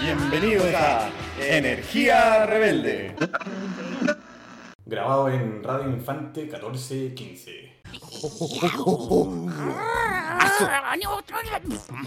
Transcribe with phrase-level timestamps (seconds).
[0.00, 1.10] Bienvenidos a
[1.40, 3.14] Energía Rebelde.
[4.84, 7.76] Grabado en Radio Infante 1415.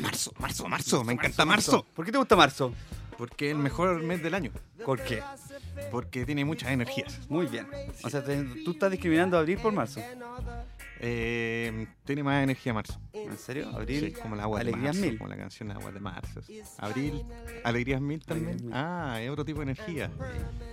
[0.02, 1.85] Marzo, marzo, marzo, me encanta marzo.
[1.95, 2.73] ¿Por qué te gusta marzo?
[3.17, 4.52] Porque es el mejor mes del año.
[4.85, 5.21] ¿Por qué?
[5.91, 7.19] Porque tiene muchas energías.
[7.30, 7.67] Muy bien.
[8.03, 9.99] O sea, te- tú estás discriminando a abril por marzo.
[11.02, 12.99] Eh, tiene más energía marzo.
[13.13, 13.70] ¿En serio?
[13.70, 14.08] Abril.
[14.08, 15.17] Sí, como el agua de Alegrías marzo, mil.
[15.17, 16.41] como la canción Agua de marzo.
[16.77, 17.25] Abril,
[17.63, 18.49] alegrías mil también.
[18.55, 18.73] Alegrías.
[18.75, 20.12] Ah, es otro tipo de energía.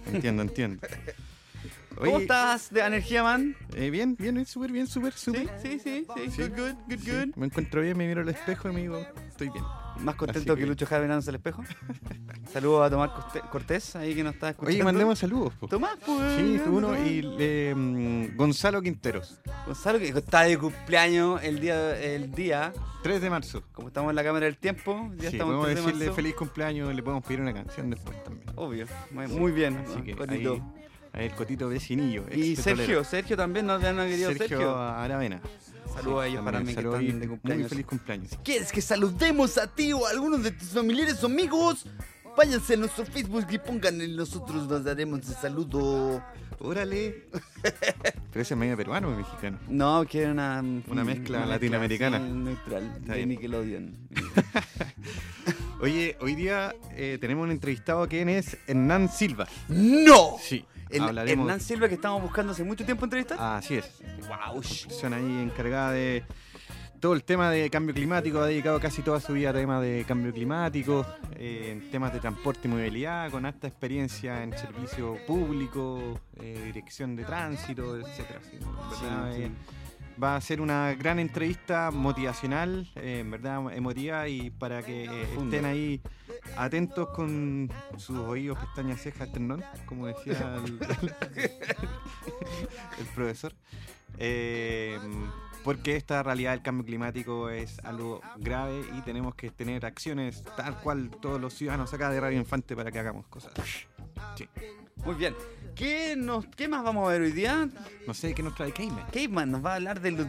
[0.07, 0.87] Entiendo, entiendo.
[1.97, 3.57] ¿Cómo Oye, estás de energía, man?
[3.75, 5.49] eh, bien, bien, súper bien, súper, súper.
[5.63, 6.31] Sí, sí, sí, sí.
[6.31, 6.43] Sí.
[6.43, 7.37] Good, good, good, Sí, good.
[7.37, 9.65] Me encuentro bien, me miro al espejo y me digo, estoy bien.
[10.01, 11.63] Más contento que que- Lucho Jara mirándose al espejo.
[12.53, 13.11] Saludos a Tomás
[13.51, 14.75] Cortés, ahí que nos está escuchando.
[14.75, 15.53] Oye, mandemos saludos.
[15.55, 15.67] po.
[15.69, 16.37] Tomás, pues.
[16.37, 22.31] Sí, tú uno y eh, Gonzalo Quinteros, Gonzalo, que está de cumpleaños el día, el
[22.33, 23.63] día, 3 de marzo.
[23.73, 26.05] como estamos en la cámara del tiempo, ya Sí, estamos podemos en 3 de decirle
[26.07, 26.17] marzo.
[26.17, 28.47] feliz cumpleaños le podemos pedir una canción después también.
[28.57, 29.77] Obvio, muy, muy bien.
[29.87, 30.55] Así que bonito.
[30.55, 30.63] ahí,
[31.13, 32.25] ahí el cotito vecinillo.
[32.33, 33.03] Y Sergio.
[33.05, 34.77] Sergio también nos han querido Sergio, Sergio.
[34.79, 35.41] Aravena.
[35.97, 37.69] Saludos a ellos para mí que están de Muy cumpleaños.
[37.71, 38.31] feliz cumpleaños.
[38.45, 41.87] ¿Quieres que saludemos a ti o a algunos de tus familiares o amigos?
[42.37, 46.23] Váyanse a nuestro Facebook y pongan en nosotros nos daremos el saludo.
[46.59, 47.29] Órale.
[48.35, 49.59] Es medio peruano o mexicano.
[49.67, 52.19] No, que era una, Una mezcla latinoamericana.
[52.19, 53.29] sí, neutral, Está de bien.
[53.31, 53.97] Nickelodeon.
[55.81, 59.49] Oye, hoy día eh, tenemos un entrevistado que es Hernán Silva.
[59.69, 60.37] ¡No!
[60.39, 60.67] Sí.
[60.91, 61.45] El, hablaremos.
[61.45, 63.39] Hernán Silva que estamos buscando hace mucho tiempo entrevistar.
[63.41, 64.03] Así es.
[64.29, 64.61] wow.
[64.61, 66.25] persona ahí encargada de
[67.01, 70.05] todo el tema de cambio climático, ha dedicado casi toda su vida a temas de
[70.09, 71.07] cambio climático,
[71.37, 77.15] eh, en temas de transporte y movilidad, con alta experiencia en servicio público, eh, dirección
[77.17, 78.41] de tránsito, etcétera.
[78.43, 78.59] Sí,
[79.35, 79.51] eh,
[80.23, 85.05] va a ser una gran entrevista motivacional, eh, en verdad emotiva y para que
[85.39, 86.01] estén ahí
[86.57, 90.79] atentos con sus oídos, pestañas, cejas, ternón, como decía el,
[92.99, 93.53] el profesor.
[94.19, 94.99] Eh,
[95.67, 100.81] porque esta realidad del cambio climático es algo grave y tenemos que tener acciones tal
[100.81, 103.53] cual todos los ciudadanos acá de Radio Infante para que hagamos cosas.
[104.37, 104.49] Sí.
[105.05, 105.35] Muy bien.
[105.77, 107.69] ¿Qué, nos, ¿Qué más vamos a ver hoy día?
[108.07, 109.05] No sé qué nos trae Cayman.
[109.13, 110.27] Caveman nos va a hablar de los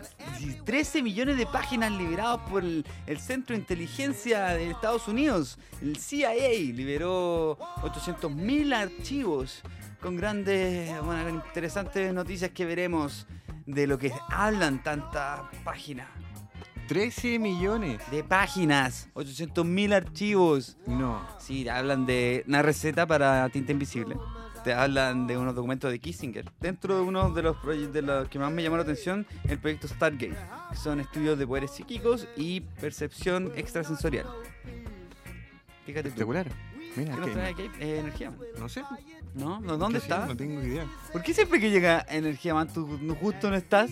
[0.65, 5.57] 13 millones de páginas liberados por el, el Centro de Inteligencia de Estados Unidos.
[5.81, 6.33] El CIA
[6.73, 9.61] liberó 800.000 archivos
[10.01, 13.25] con grandes, bueno, interesantes noticias que veremos
[13.65, 16.09] de lo que hablan tantas páginas.
[16.89, 18.01] 13 millones.
[18.11, 20.77] De páginas, 800.000 archivos.
[20.85, 21.25] No.
[21.39, 24.17] Sí, hablan de una receta para tinta invisible.
[24.67, 26.43] Te hablan de unos documentos de Kissinger.
[26.59, 29.59] Dentro de uno de los proyectos de los que más me llamó la atención, el
[29.59, 30.35] proyecto Stargate,
[30.71, 34.25] que son estudios de poderes psíquicos y percepción extrasensorial.
[35.85, 36.07] Fíjate tú.
[36.09, 36.47] Espectacular.
[36.97, 37.69] Mira, ¿Qué nos que- trae aquí?
[37.79, 38.33] Eh, energía.
[38.59, 38.83] No sé.
[39.35, 39.61] ¿No?
[39.61, 39.77] ¿No?
[39.77, 40.11] ¿Dónde ¿Qué sé?
[40.13, 40.25] está?
[40.25, 40.85] No tengo idea.
[41.13, 43.89] ¿Por qué siempre que llega energía man tú no- justo no estás?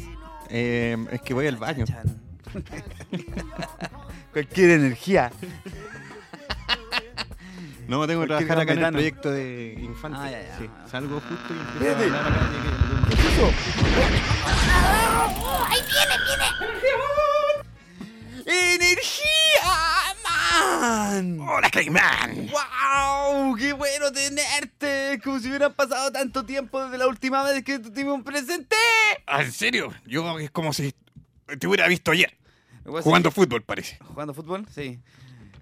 [0.49, 1.85] Eh, es que voy al baño.
[4.33, 5.31] Cualquier energía.
[7.87, 10.17] No, tengo que trabajar acá en el proyecto de Infante.
[10.21, 10.57] Ah, ya, ya.
[10.57, 13.51] Sí, salgo justo y empiezo a hablar acá de que- ¿Qué es eso?
[15.37, 16.45] ¡Oh, ahí viene, viene!
[18.75, 21.39] ¡Energía man!
[21.39, 22.49] ¡Hola, Cayman!
[22.51, 23.55] ¡Wow!
[23.55, 25.19] ¡Qué bueno tenerte!
[25.23, 28.75] Como si hubiera pasado tanto tiempo desde la última vez que te me presenté.
[29.27, 29.93] Ah, ¿En serio?
[30.05, 30.93] Yo es como si
[31.59, 32.35] te hubiera visto ayer.
[32.83, 33.97] Jugando fútbol, parece.
[34.03, 34.65] ¿Jugando fútbol?
[34.73, 34.99] Sí.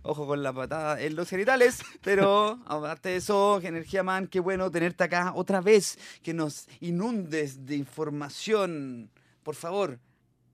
[0.04, 1.82] Ojo con la patada en los genitales.
[2.02, 5.98] Pero aparte de eso, Energía Man, qué bueno tenerte acá otra vez.
[6.22, 9.10] Que nos inundes de información.
[9.44, 10.00] Por favor,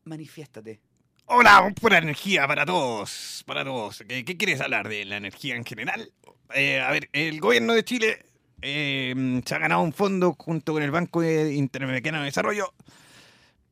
[0.05, 0.79] manifiéstate.
[1.25, 3.43] Hola, pura energía para todos.
[3.45, 4.03] Para todos.
[4.07, 6.11] ¿Qué, qué quieres hablar de la energía en general?
[6.53, 8.25] Eh, a ver, el gobierno de Chile
[8.61, 12.73] eh, se ha ganado un fondo junto con el Banco Interamericano de Desarrollo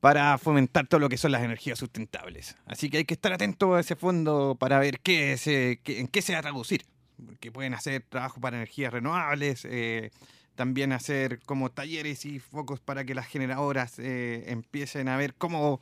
[0.08, 2.56] para fomentar todo lo que son las energías sustentables.
[2.66, 6.08] Así que hay que estar atento a ese fondo para ver qué se, qué- en
[6.08, 6.86] qué se va a traducir.
[7.26, 10.12] Porque pueden hacer trabajo para energías renovables, eh,
[10.56, 15.82] también hacer como talleres y focos para que las generadoras eh, empiecen a ver cómo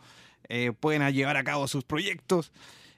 [0.50, 2.52] eh, pueden llevar a cabo sus proyectos.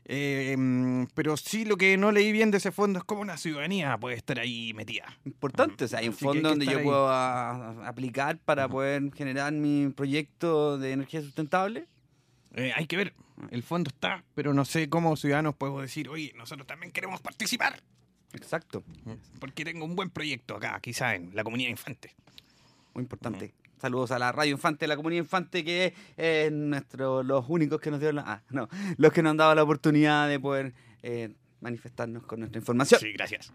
[0.10, 3.36] Eh, mm, pero sí lo que no leí bien de ese fondo es cómo una
[3.36, 5.06] ciudadanía puede estar ahí metida.
[5.26, 6.84] Importante, o sea, hay un Así que hay fondo donde yo ahí.
[6.86, 11.88] puedo a- aplicar para poder generar mi proyecto de energía sustentable.
[12.54, 13.14] Eh, hay que ver,
[13.52, 17.84] el fondo está, pero no sé cómo ciudadanos puedo decir, oye, nosotros también queremos participar.
[18.34, 18.84] Exacto,
[19.40, 22.16] Porque tengo un buen proyecto acá, quizá en la comunidad infante.
[22.94, 23.54] muy importante.
[23.80, 28.00] Saludos a la Radio Infante, la comunidad Infante, que es nuestro, los únicos que nos
[28.00, 32.24] dieron la, ah, no, los que nos han dado la oportunidad de poder eh, manifestarnos
[32.24, 33.00] con nuestra información.
[33.00, 33.54] Sí, gracias.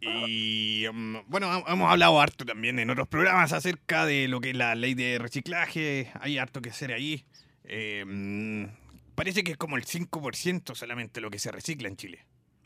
[0.00, 4.56] Y mm, bueno, hemos hablado harto también en otros programas acerca de lo que es
[4.56, 6.10] la ley de reciclaje.
[6.20, 7.24] Hay harto que hacer ahí.
[7.64, 8.66] Eh, mm,
[9.14, 12.24] parece que es como el 5% solamente lo que se recicla en Chile.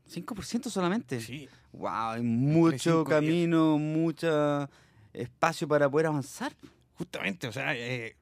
[0.09, 1.21] 5% solamente.
[1.21, 1.49] Sí.
[1.73, 4.69] Wow, hay mucho camino, mucho
[5.13, 6.53] espacio para poder avanzar.
[6.95, 8.17] Justamente, o sea, eh,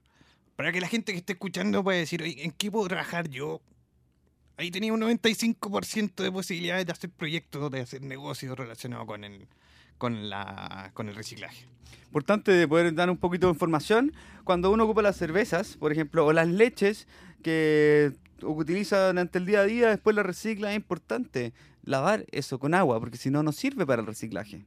[0.56, 3.60] para que la gente que esté escuchando pueda decir, "Oye, ¿en qué puedo trabajar yo?
[4.56, 9.46] Ahí tenía un 95% de posibilidades de hacer proyectos, de hacer negocios relacionados con el,
[9.98, 11.66] con la, con el reciclaje.
[12.06, 14.12] Importante de poder dar un poquito de información.
[14.44, 17.06] Cuando uno ocupa las cervezas, por ejemplo, o las leches
[17.42, 18.12] que
[18.42, 21.52] utiliza durante el día a día, después la recicla, es importante
[21.84, 24.64] lavar eso con agua, porque si no, no sirve para el reciclaje.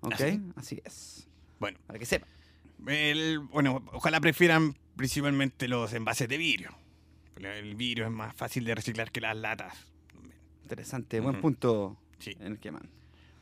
[0.00, 0.20] ¿Ok?
[0.20, 1.19] ¿Ah, Así es.
[1.60, 2.26] Bueno, Para que sepa.
[2.88, 6.70] el- bueno, ojalá prefieran principalmente los envases de vidrio.
[7.36, 9.74] El vidrio es más fácil de reciclar que las latas.
[10.62, 11.20] Interesante.
[11.20, 12.36] Buen punto Sí.
[12.40, 12.88] en el que man.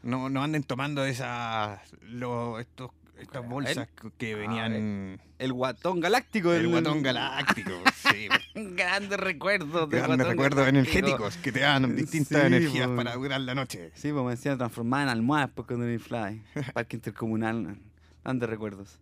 [0.02, 5.20] No, no anden tomando esas, lo- estos, estas bolsas que venían...
[5.40, 6.52] El guatón galáctico.
[6.52, 7.72] El guatón galáctico,
[8.12, 8.28] sí.
[8.54, 10.98] Grandes recuerdos de Grandes recuerdos galáctico.
[10.98, 13.90] energéticos que te dan distintas Sí, energías para durar la noche.
[13.94, 16.42] Sí, pues me decían transformar en almohadas por cuando era fly.
[16.74, 17.78] Parque intercomunal.
[18.28, 18.98] Grandes recuerdos.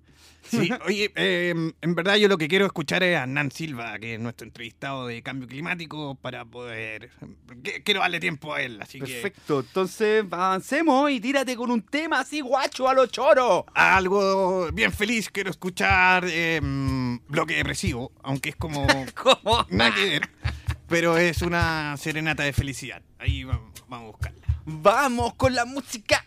[0.49, 4.15] Sí, oye, eh, en verdad yo lo que quiero escuchar es a Hernán Silva, que
[4.15, 7.11] es nuestro entrevistado de cambio climático, para poder...
[7.85, 9.15] Quiero darle tiempo a él, así que...
[9.15, 9.59] Perfecto.
[9.67, 13.65] Entonces avancemos y tírate con un tema así guacho a los choros.
[13.75, 18.87] Algo bien feliz, quiero escuchar eh, mm, Bloque Depresivo, aunque es como...
[19.21, 19.67] ¿Cómo?
[19.71, 20.31] nada que ver,
[20.87, 23.03] pero es una serenata de felicidad.
[23.19, 24.47] Ahí va- vamos a buscarla.
[24.67, 26.26] Vamos con la música.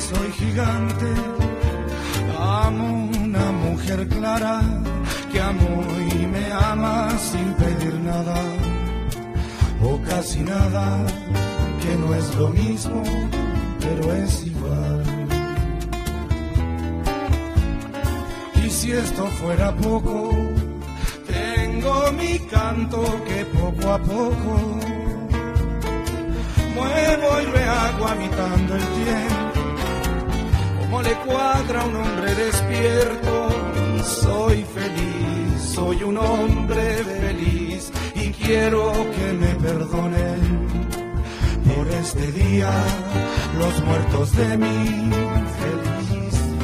[0.00, 1.06] Soy gigante.
[2.38, 4.60] Amo una mujer clara
[5.32, 8.38] que amo y me ama sin pedir nada,
[9.82, 11.04] o casi nada,
[11.82, 13.02] que no es lo mismo,
[13.80, 15.02] pero es igual.
[18.64, 20.30] Y si esto fuera poco,
[21.26, 24.96] tengo mi canto que poco a poco
[26.76, 29.35] muevo y me hago habitando el tiempo.
[31.02, 33.48] Le cuadra un hombre despierto,
[34.22, 40.58] soy feliz, soy un hombre feliz y quiero que me perdonen
[41.64, 42.70] por este día
[43.58, 45.10] los muertos de mi
[45.60, 46.56] felicidad.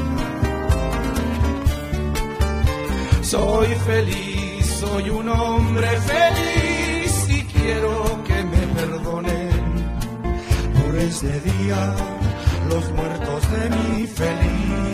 [3.22, 9.50] Soy feliz, soy un hombre feliz y quiero que me perdonen
[10.82, 12.21] por este día
[12.72, 14.91] los muertos de mi felicidad.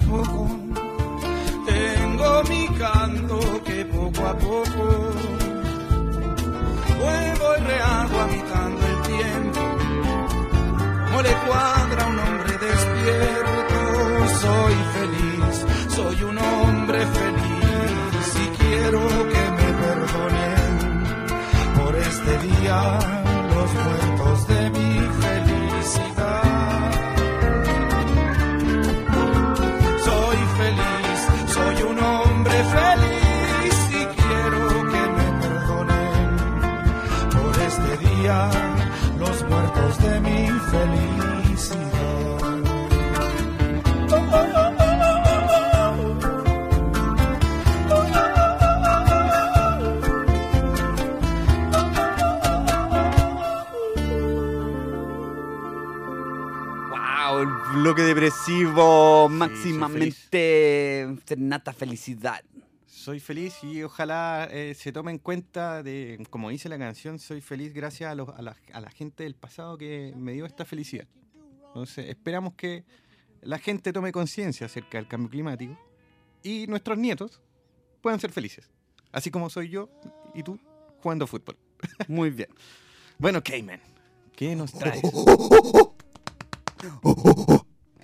[0.00, 0.48] poco,
[1.66, 4.84] tengo mi canto que poco a poco
[7.00, 9.60] vuelvo y rehago habitando el tiempo.
[11.06, 13.78] Como le cuadra a un hombre despierto,
[14.40, 19.00] soy feliz, soy un hombre feliz y quiero
[19.32, 20.72] que me perdonen
[21.78, 22.98] por este día
[23.54, 24.05] los muertos
[57.86, 61.06] bloque depresivo, máximamente
[61.38, 62.42] nata felicidad.
[62.84, 67.40] Soy feliz y ojalá eh, se tome en cuenta de, como dice la canción, soy
[67.40, 70.64] feliz gracias a, los- a la, a la gente del pasado que me dio esta
[70.64, 71.06] felicidad.
[71.68, 72.84] Entonces, esperamos que
[73.42, 75.78] la gente tome conciencia acerca del cambio climático
[76.42, 77.40] y nuestros nietos
[78.00, 78.68] puedan ser felices.
[79.12, 79.88] Así como soy yo
[80.34, 80.58] y tú
[81.04, 81.56] jugando fútbol.
[82.08, 82.48] Muy bien.
[83.16, 83.80] Bueno, Cayman,
[84.34, 85.02] ¿qué nos traes?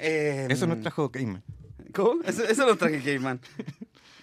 [0.02, 1.42] Eh, Eso nos trajo Cayman.
[1.94, 2.22] ¿Cómo?
[2.24, 3.40] Eso, eso lo traje Cayman.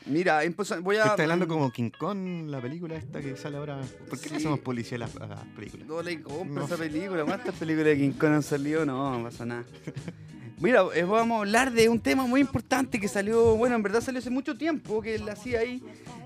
[0.05, 0.41] Mira,
[0.81, 1.03] voy a.
[1.05, 3.79] Está hablando como King Kong, la película esta que sale ahora.
[4.09, 4.29] ¿Por qué Sí.
[4.31, 5.87] le hacemos policía a las, a las películas?
[5.87, 6.65] No le compro No.
[6.65, 7.23] esa película.
[7.25, 8.85] ¿Cuántas películas de King Kong han salido?
[8.85, 9.63] No, no pasa nada.
[10.61, 14.01] Mira, eh, vamos a hablar de un tema muy importante que salió, bueno, en verdad
[14.01, 15.61] salió hace mucho tiempo, que la CIA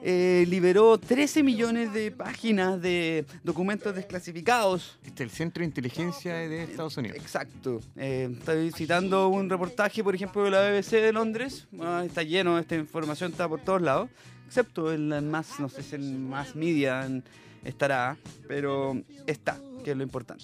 [0.01, 4.97] eh, liberó 13 millones de páginas de documentos desclasificados.
[5.05, 7.17] Este es el Centro de Inteligencia de Estados Unidos.
[7.19, 7.79] Exacto.
[7.95, 11.67] Eh, estoy citando un reportaje, por ejemplo, de la BBC de Londres.
[11.79, 14.09] Ah, está lleno, esta información está por todos lados.
[14.47, 17.23] Excepto en el más, no sé si el más media en-
[17.63, 20.43] estará, pero está, que es lo importante.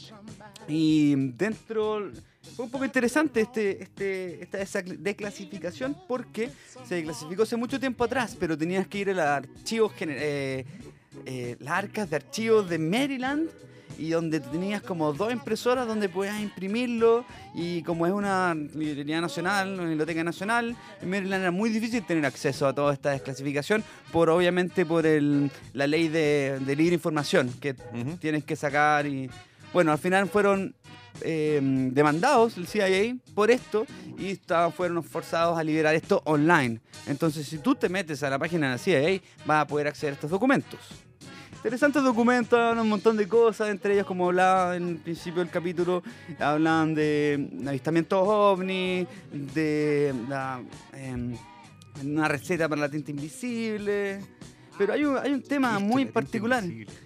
[0.68, 2.12] Y dentro
[2.56, 6.50] fue un poco interesante este, este, esta desa- declasificación porque
[6.88, 10.66] se declasificó hace mucho tiempo atrás, pero tenías que ir a los archivos, eh,
[11.26, 13.50] eh, las arcas de archivos de Maryland
[13.98, 19.74] y donde tenías como dos impresoras donde podías imprimirlo y como es una librería nacional,
[19.74, 24.30] una biblioteca nacional, en Maryland era muy difícil tener acceso a toda esta desclasificación por
[24.30, 28.16] obviamente por el, la ley de, de libre información que Ujú.
[28.22, 29.30] tienes que sacar y
[29.74, 30.74] bueno, al final fueron
[31.22, 33.86] eh, demandados el CIA por esto
[34.18, 36.80] y estaban, fueron forzados a liberar esto online.
[37.08, 40.14] Entonces, si tú te metes a la página de la CIA, vas a poder acceder
[40.14, 40.80] a estos documentos.
[41.60, 46.02] Interesantes documentos, un montón de cosas, entre ellos, como hablaba en el principio del capítulo,
[46.40, 49.06] hablan de avistamientos ovni,
[49.54, 50.14] de
[50.94, 51.36] em,
[52.02, 54.22] una receta para la tinta invisible.
[54.80, 56.64] Pero hay un, hay un tema Listo, muy la particular.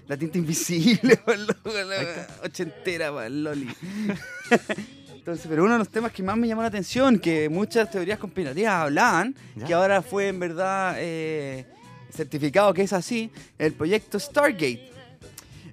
[0.07, 1.19] La tinta invisible,
[2.43, 3.67] ochentera, el loli.
[5.15, 8.19] Entonces, pero uno de los temas que más me llamó la atención, que muchas teorías
[8.19, 9.65] conspirativas hablaban, Ya.
[9.65, 11.65] que ahora fue en verdad eh,
[12.11, 14.91] certificado que es así, el proyecto Stargate.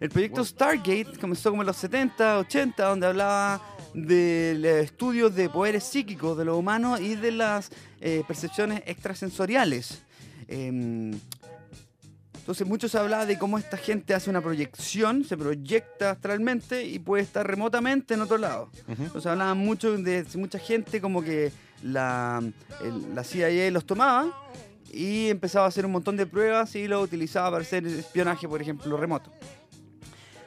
[0.00, 0.46] El proyecto Wow.
[0.46, 3.60] Stargate comenzó como en los 70, 80, donde hablaba
[3.92, 10.00] del estudio de poderes psíquicos de los humanos y de las eh, percepciones extrasensoriales.
[10.48, 11.12] Em,
[12.40, 16.98] entonces mucho se hablaba de cómo esta gente hace una proyección, se proyecta astralmente y
[16.98, 18.70] puede estar remotamente en otro lado.
[18.88, 19.02] Ujú.
[19.04, 22.42] Entonces hablaban mucho de mucha gente como que la,
[22.82, 24.32] el- la CIA los tomaba
[24.92, 28.60] y empezaba a hacer un montón de pruebas y lo utilizaba para hacer espionaje, por
[28.60, 29.30] ejemplo, remoto.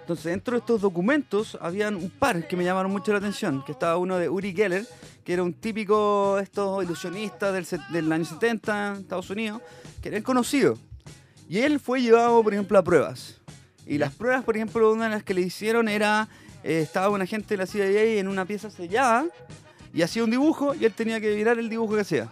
[0.02, 3.72] Entonces, dentro de estos documentos habían un par que me llamaron mucho la atención, que
[3.72, 4.86] estaba uno de Uri Geller,
[5.24, 9.62] que era un típico estos ilusionistas del, del año 70 en Estados Unidos,
[10.02, 10.78] que era el conocido.
[11.50, 13.40] Y él fue llevado, por ejemplo, a pruebas.
[13.86, 16.30] Y las pruebas, por ejemplo, una de las que le hicieron era,
[16.64, 19.26] eh, estaba un agente de la CIA en una pieza sellada
[19.94, 22.30] y hacía un dibujo y él tenía que adivinar el dibujo que hacía.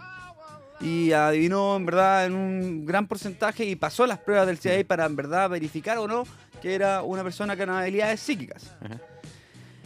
[0.80, 5.06] Y adivinó, en verdad, en un gran porcentaje y pasó las pruebas del CIA para,
[5.06, 6.24] en verdad, verificar o no
[6.62, 8.72] que era una persona con habilidades psíquicas.
[8.82, 9.00] Ajá.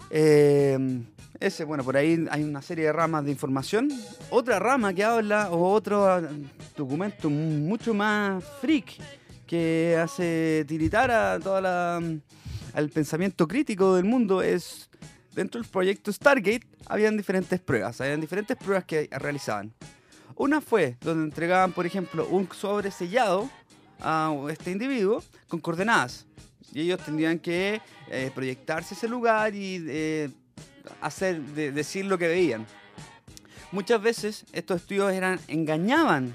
[0.10, 0.78] Eh,
[1.46, 3.90] ese, bueno, por ahí hay una serie de ramas de información.
[4.30, 6.22] Otra rama que habla, o otro ah,
[6.76, 8.98] documento mucho más freak,
[9.46, 12.02] que hace tiritar a toda la,
[12.74, 14.90] al pensamiento crítico del mundo, es
[15.34, 19.74] dentro del proyecto Stargate habían diferentes pruebas, habían diferentes pruebas que realizaban.
[20.36, 23.50] Una fue donde entregaban, por ejemplo, un sobre sellado
[24.02, 26.26] a este individuo con coordenadas.
[26.74, 30.30] Y ellos tendrían que eh, proyectarse ese lugar y eh,
[31.02, 32.66] hacer, de- decir lo que veían.
[33.72, 36.34] muchas veces estos estudios eran engañaban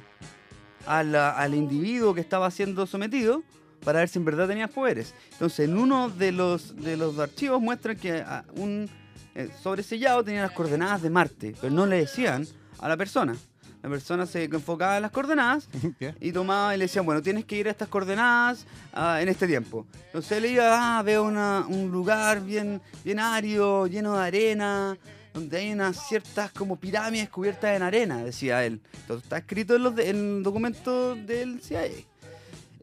[0.86, 3.42] al individuo que estaba siendo sometido
[3.84, 5.14] para ver si en verdad tenía poderes.
[5.32, 8.90] Entonces, en uno de los, de los archivos muestran que ah, un
[9.34, 12.46] eh, sobresellado tenía las coordenadas de Marte, pero no le decían
[12.78, 13.36] a la persona.
[13.82, 15.68] La persona se enfocaba en las coordenadas
[16.20, 19.46] y tomaba y le decían, bueno, tienes que ir a estas coordenadas ah, en este
[19.46, 19.86] tiempo.
[20.06, 24.98] Entonces él iba, ah, veo una- un lugar bien, bien árido, lleno de arena,
[25.32, 28.80] donde hay unas ciertas como pirámides cubiertas en arena, decía él.
[29.00, 31.84] Entonces está escrito en, los de- en el documento del CIA.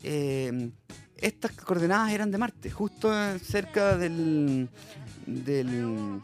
[0.04, 0.70] Eh,
[1.18, 4.70] estas coordenadas eran de Marte, justo cerca del,
[5.26, 6.22] del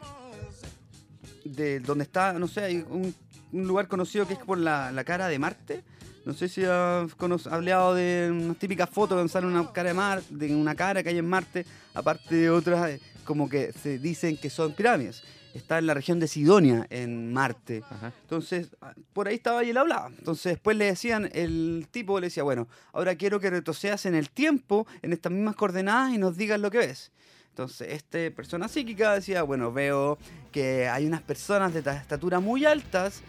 [1.46, 3.14] de donde está, no sé, hay un,
[3.54, 5.84] un lugar conocido que es por la, la cara de Marte.
[6.26, 7.12] No sé si has
[7.48, 11.10] hablado de unas típicas fotos donde sale una cara de Mar, de una cara que
[11.10, 15.24] hay en Marte, aparte de otras eh, como que se dicen que son pirámides.
[15.54, 17.84] Está en la región de Sidonia, en Marte.
[17.88, 18.12] Ajá.
[18.22, 20.08] Entonces, ah, por ahí estaba y él hablaba.
[20.18, 24.30] Entonces, después le decían, el tipo le decía, bueno, ahora quiero que retrocedas en el
[24.30, 27.12] tiempo, en estas mismas coordenadas y nos digas lo que ves.
[27.54, 30.18] Entonces, esta persona psíquica decía, bueno, veo
[30.52, 33.22] que hay unas personas de ta- estatura muy altas,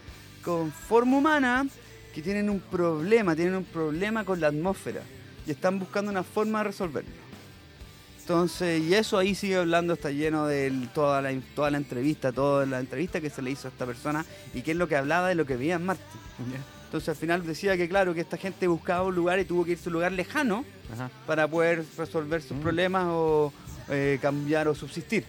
[0.43, 1.67] con forma humana,
[2.11, 5.01] que tienen un problema, tienen un problema con la atmósfera
[5.45, 7.11] y están buscando una forma de resolverlo.
[8.21, 12.65] Entonces, y eso ahí sigue hablando, está lleno de toda la, toda la entrevista, toda
[12.65, 15.27] la entrevista que se le hizo a esta persona y qué es lo que hablaba
[15.29, 16.01] de lo que veía en Marte.
[16.85, 19.71] Entonces al final decía que claro, que esta gente buscaba un lugar y tuvo que
[19.73, 21.11] irse a un lugar lejano Ajá.
[21.27, 22.61] para poder resolver sus Mm.
[22.61, 23.51] problemas o
[23.89, 25.25] eh, cambiar o subsistir.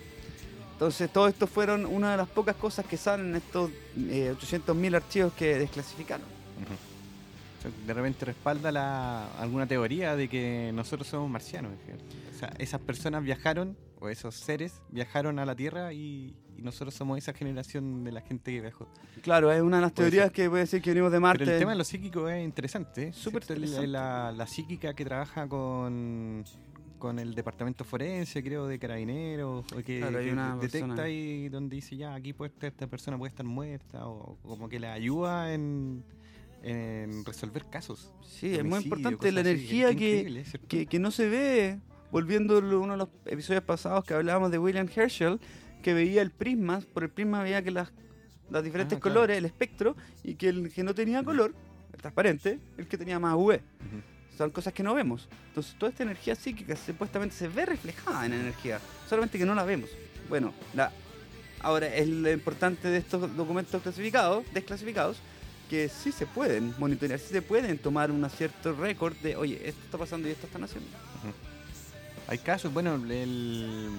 [0.73, 4.97] Entonces todo esto fueron una de las pocas cosas que salen en estos eh, 800.000
[4.97, 6.27] archivos que desclasificaron.
[7.87, 11.73] De repente respalda la, alguna teoría de que nosotros somos marcianos.
[12.35, 16.95] O sea, esas personas viajaron, o esos seres viajaron a la Tierra y, y nosotros
[16.95, 18.87] somos esa generación de la gente que viajó.
[19.23, 20.33] Claro, es una de las Puede teorías ser.
[20.33, 21.45] que puede decir que venimos de Marte.
[21.45, 23.09] Pero el tema de lo psíquico es interesante.
[23.09, 23.13] ¿eh?
[23.13, 23.87] Súper interesante.
[23.87, 26.45] La, la psíquica que trabaja con,
[26.99, 31.49] con el departamento forense, creo, de carabineros, o que, Claro, hay que una detecta y
[31.49, 34.89] donde dice, ya, aquí puede estar- esta persona puede estar muerta, o como que le
[34.89, 36.03] ayuda en,
[36.63, 38.11] en resolver casos.
[38.23, 39.51] Sí, es muy importante la así.
[39.51, 41.79] energía que, que, que no se ve.
[42.13, 45.39] Volviendo a uno de los episodios pasados que hablábamos de William Herschel,
[45.83, 47.93] que veía el prisma, por el prisma veía que las,
[48.49, 49.15] los diferentes Ah, claro.
[49.15, 51.53] colores, el espectro, y que el que no tenía color,
[51.93, 53.61] el transparente, el que tenía más UV.
[54.37, 55.29] Son cosas que no vemos.
[55.49, 59.65] Entonces toda esta energía psíquica supuestamente se ve reflejada en energía, solamente que no la
[59.65, 59.91] vemos.
[60.29, 60.93] Bueno, la,
[61.61, 65.19] ahora es lo importante de estos documentos clasificados, desclasificados,
[65.71, 69.81] que sí se pueden monitorear, sí se pueden tomar un cierto récord de, oye, esto
[69.85, 70.89] está pasando y esto están haciendo.
[72.29, 73.91] Hay casos, bueno, el,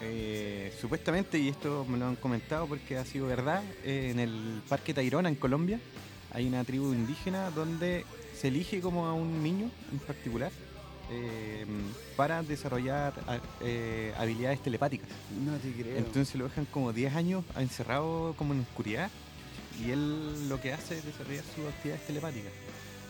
[0.00, 4.62] eh, supuestamente, y esto me lo han comentado porque ha sido verdad, eh, en el
[4.68, 5.80] Parque Tayrona, en Colombia,
[6.32, 8.04] hay una tribu indígena donde
[8.38, 10.50] se elige como a un niño en particular
[11.10, 11.66] eh,
[12.16, 15.08] para desarrollar a- eh, habilidades telepáticas.
[15.44, 15.98] No te creo.
[15.98, 19.10] Entonces lo dejan como 10 años encerrado como en oscuridad
[19.84, 22.52] y él lo que hace es desarrollar sus actividades telepáticas.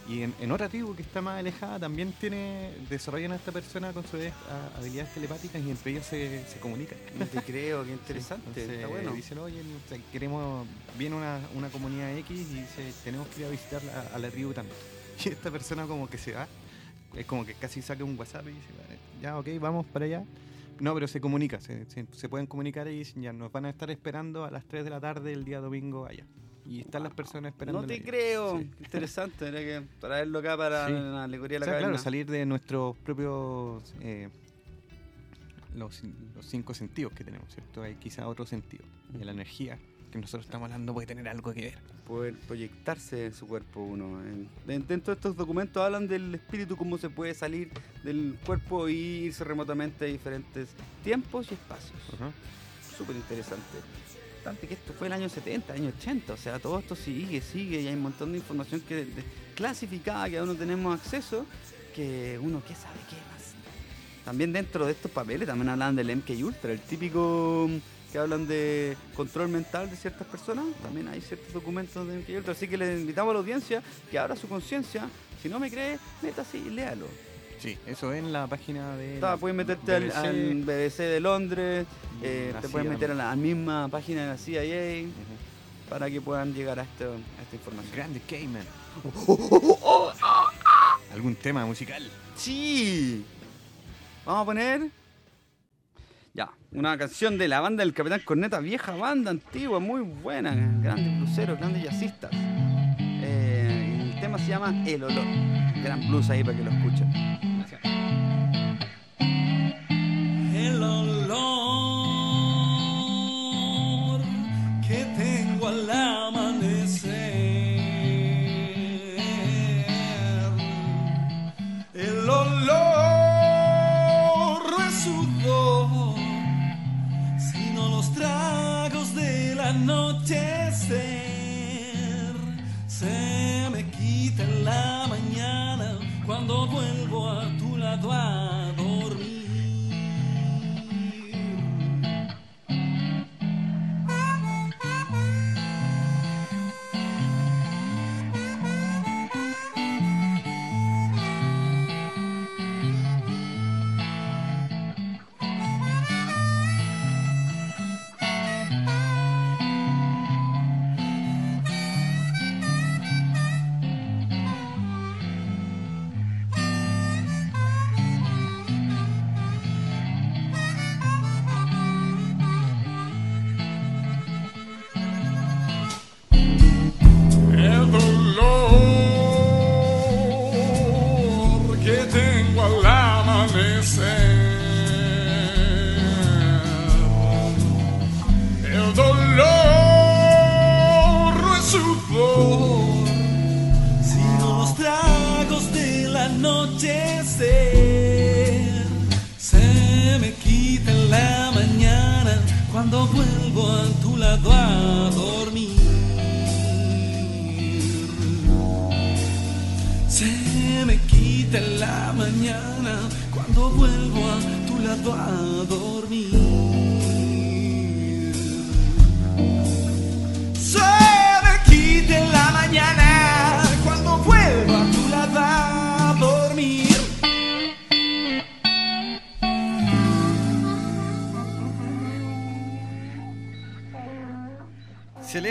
[0.06, 3.90] Y en, en otra tribu que está más alejada también tiene desarrollan a esta persona
[3.94, 6.98] con sus a- habilidades telepáticas y entre ellos se, se comunican.
[7.18, 8.46] no te creo, qué interesante.
[8.48, 9.12] Entonces, está bueno.
[9.12, 9.62] Dicen, oye,
[10.12, 10.66] queremos,
[10.98, 14.28] viene una, una comunidad X y dice, tenemos que ir a visitar la- a la
[14.30, 14.74] tribu tanto.
[15.24, 16.46] Y esta persona como que se va,
[17.14, 20.24] es como que casi saca un WhatsApp y dice, "Vale, ya, ok, vamos para allá.
[20.80, 23.90] No, pero se comunica, se, se- se pueden comunicar y ya, nos van a estar
[23.90, 26.24] esperando a las 3 de la tarde el día domingo allá.
[26.66, 27.82] Y están las personas esperando.
[27.82, 28.58] No te creo.
[28.58, 28.70] Sí.
[28.80, 30.92] Interesante, era que traerlo acá para Sí.
[30.94, 34.30] la alegoría de O la sea, claro, salir de nuestros propios eh,
[35.76, 36.02] los,
[36.34, 37.82] los cinco sentidos que tenemos, ¿cierto?
[37.82, 38.84] Hay quizá otro sentido.
[39.20, 39.78] Y la energía
[40.10, 41.78] que nosotros estamos hablando puede tener algo que ver.
[42.06, 44.20] Poder proyectarse en su cuerpo uno.
[44.22, 47.70] En- en- dentro de estos documentos hablan del espíritu, cómo se puede salir
[48.02, 50.68] del cuerpo e irse remotamente a diferentes
[51.02, 51.98] tiempos y espacios.
[52.96, 53.64] Súper interesante.
[54.44, 57.80] Tanto que esto fue el año 70, año 80, o sea, todo esto sigue, sigue
[57.80, 61.46] y hay un montón de información que de- clasificada que aún no tenemos acceso,
[61.94, 63.54] que uno qué sabe qué más.
[64.24, 67.70] También dentro de estos papeles también hablan del MK Ultra, el típico
[68.14, 72.68] que hablan de control mental de ciertas personas, también hay ciertos documentos de Ultra, así
[72.68, 75.08] que le invitamos a la audiencia que abra su conciencia,
[75.42, 77.08] si no me cree, métase y léalo.
[77.58, 79.16] Sí, eso en la página de.
[79.16, 80.16] Está, la puedes meterte al, BBC.
[80.16, 81.86] al BBC de Londres,
[82.22, 85.08] eh, la te CIA puedes meter a la misma página de la CIA
[85.90, 87.96] para que puedan llegar a, esto, a esta información.
[87.96, 88.64] Grande Cayman.
[91.12, 92.08] ¿Algún tema musical?
[92.36, 93.24] ¡Sí!
[94.24, 95.03] Vamos a poner
[96.74, 101.58] una canción de la banda del Capitán Corneta, vieja banda antigua, muy buena, grandes bluseros,
[101.58, 102.30] grandes jazzistas.
[102.98, 105.24] Eh, el tema se llama El Olor.
[105.82, 107.53] Gran blues ahí para que lo escuchen.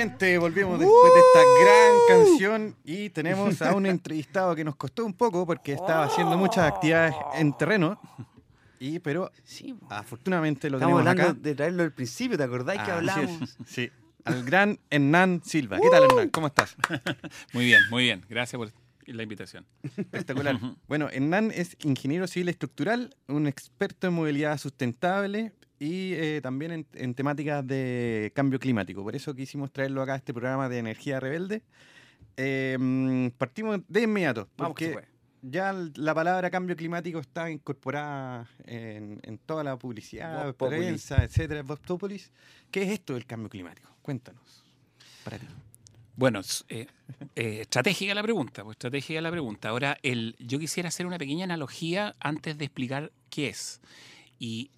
[0.04, 1.94] Excelente, volvimos después de esta gran
[2.26, 6.68] canción y tenemos a un entrevistado que nos costó un poco porque estaba haciendo muchas
[6.68, 7.98] actividades en terreno.
[8.80, 11.40] Y, pero Sí, afortunadamente lo estamos tenemos hablando acá.
[11.42, 13.58] de traerlo al principio, ¿te acordáis que Así es, hablamos?
[13.66, 13.90] Sí,
[14.26, 15.80] al gran Hernán Silva.
[15.80, 16.30] ¿Qué tal, Hernán?
[16.32, 16.76] ¿Cómo estás?
[17.54, 18.26] Muy bien, muy bien.
[18.28, 18.70] Gracias por
[19.06, 19.66] la invitación.
[19.84, 20.60] Espectacular.
[20.90, 26.86] Bueno, Hernán es ingeniero civil estructural, un experto en movilidad sustentable y eh, también en,
[26.94, 29.04] en temáticas de cambio climático.
[29.04, 31.62] Por eso quisimos traerlo acá a este programa de Energía Rebelde.
[32.38, 35.08] Eh, mm, partimos de inmediato, Vamos porque puede.
[35.42, 42.32] ya la palabra cambio climático está incorporada en, en toda la publicidad, prensa, etcétera, Vox.
[42.72, 43.90] ¿Qué es esto del cambio climático?
[44.02, 44.64] Cuéntanos.
[45.24, 45.48] Para ti.
[46.16, 46.88] Bueno, eh,
[47.36, 49.70] eh, estratégica la pregunta, pues estratégica la pregunta.
[49.70, 53.82] Ahora, el, yo quisiera hacer una pequeña analogía antes de explicar qué es.
[54.38, 54.70] Y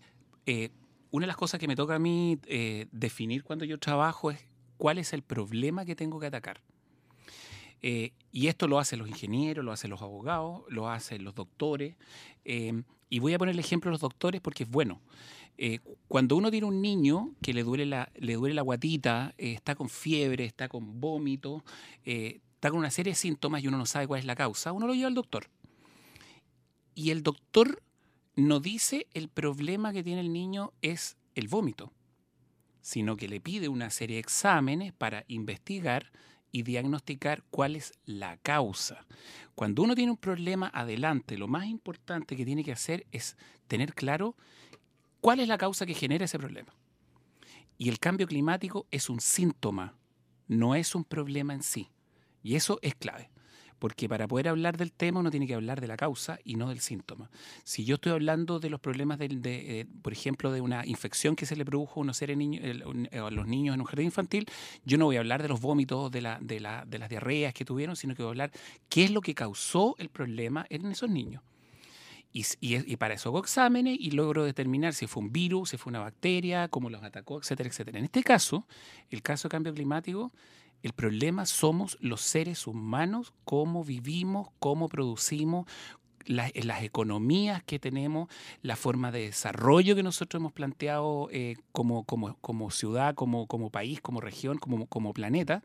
[0.45, 0.69] eh,
[1.15, 4.45] una de las cosas que me toca a mí eh, definir cuando yo trabajo es
[4.75, 6.59] cuál es el problema que tengo que atacar.
[7.81, 11.95] Eh, y esto lo hacen los ingenieros, lo hacen los abogados, lo hacen los doctores.
[12.43, 14.99] eh, y voy a poner el ejemplo de los doctores porque es bueno.
[16.09, 19.87] Cuando uno tiene un niño que le duele la, le duele la guatita, está con
[19.87, 21.63] fiebre, está con vómito,
[22.03, 24.85] está con una serie de síntomas y uno no sabe cuál es la causa, uno
[24.85, 25.47] lo lleva al doctor.
[26.93, 27.81] Y el doctor
[28.35, 31.91] no dice el problema que tiene el niño es el vómito,
[32.81, 36.11] sino que le pide una serie de exámenes para investigar
[36.51, 39.05] y diagnosticar cuál es la causa.
[39.55, 43.93] Cuando uno tiene un problema adelante, lo más importante que tiene que hacer es tener
[43.93, 44.35] claro
[45.21, 46.73] cuál es la causa que genera ese problema.
[47.77, 49.95] Y el cambio climático es un síntoma,
[50.47, 51.89] no es un problema en sí.
[52.43, 53.29] Y eso es clave.
[53.79, 56.69] Porque para poder hablar del tema uno tiene que hablar de la causa y no
[56.69, 57.29] del síntoma.
[57.63, 61.35] Si yo estoy hablando de los problemas, del- de, eh, por ejemplo, de una infección
[61.35, 64.05] que se le produjo a, unos seres niños- un- a los niños en un jardín
[64.05, 64.45] infantil,
[64.85, 67.53] yo no voy a hablar de los vómitos, de, la, de, la- de las diarreas
[67.53, 68.51] que tuvieron, sino que voy a hablar
[68.87, 71.43] qué es lo que causó el problema en esos niños.
[72.31, 75.99] Y para eso hago exámenes y logro determinar si fue un virus, si fue una
[75.99, 77.97] bacteria, cómo los atacó, etcétera, etcétera.
[77.99, 78.67] En este caso,
[79.09, 80.33] el caso de cambio climático,
[80.85, 85.65] el problema somos los seres humanos, cómo vivimos, cómo producimos,
[86.27, 88.29] la- las economías que tenemos,
[88.61, 92.05] la forma de desarrollo que nosotros hemos planteado eh, como,
[92.69, 95.63] ciudad, como, país, como región, como, planeta.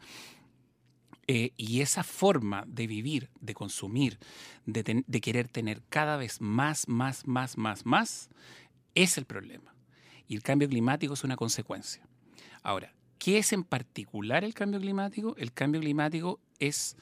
[1.27, 4.19] Eh, y esa forma de vivir, de consumir,
[4.65, 8.31] de, de querer tener cada vez más, más, más, más, más,
[8.95, 9.75] es el problema.
[10.27, 12.07] y el cambio climático es una consecuencia.
[12.63, 15.37] Ahora, ¿qué es en particular el cambio climático?
[15.39, 16.97] El cambio climático es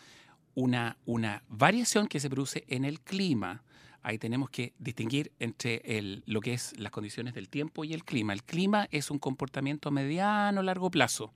[0.54, 3.62] una, una variación que se produce en el clima.
[4.02, 5.83] Ahí tenemos que distinguir entre
[6.26, 8.33] lo que es las condiciones del tiempo y el clima.
[8.33, 11.33] El clima es un comportamiento mediano, largo plazo.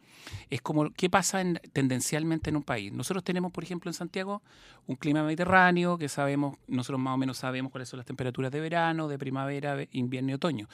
[0.50, 2.92] Es como qué pasa en- tendencialmente en un país.
[2.92, 4.42] Nosotros tenemos, por ejemplo, en Santiago
[4.86, 8.60] un clima mediterráneo que sabemos, nosotros más o menos sabemos cuáles son las temperaturas de
[8.60, 10.68] verano, de primavera, invierno y otoño.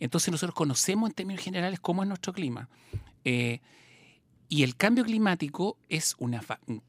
[0.00, 2.68] Entonces nosotros conocemos en términos generales cómo es nuestro clima.
[3.30, 3.60] Eh,
[4.48, 6.40] y el cambio climático es un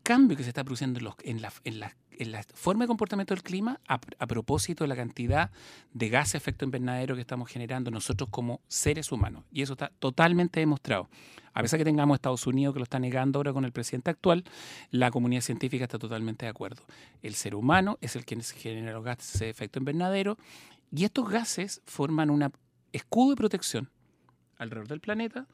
[0.04, 1.04] cambio que se está produciendo en,
[1.42, 5.52] los- en la, forma de comportamiento del clima a, a propósito de la cantidad
[5.94, 9.44] de gases de efecto invernadero que estamos generando nosotros como seres humanos.
[9.52, 11.10] Y eso está totalmente demostrado.
[11.54, 14.46] A pesar que tengamos Estados Unidos que lo está negando ahora con el presidente actual,
[14.92, 16.84] la comunidad científica está totalmente de acuerdo.
[17.22, 20.38] El ser humano es el que genera los gases de efecto invernadero
[20.96, 22.50] y estos gases forman un
[22.94, 23.90] escudo de protección
[24.58, 25.48] alrededor del planeta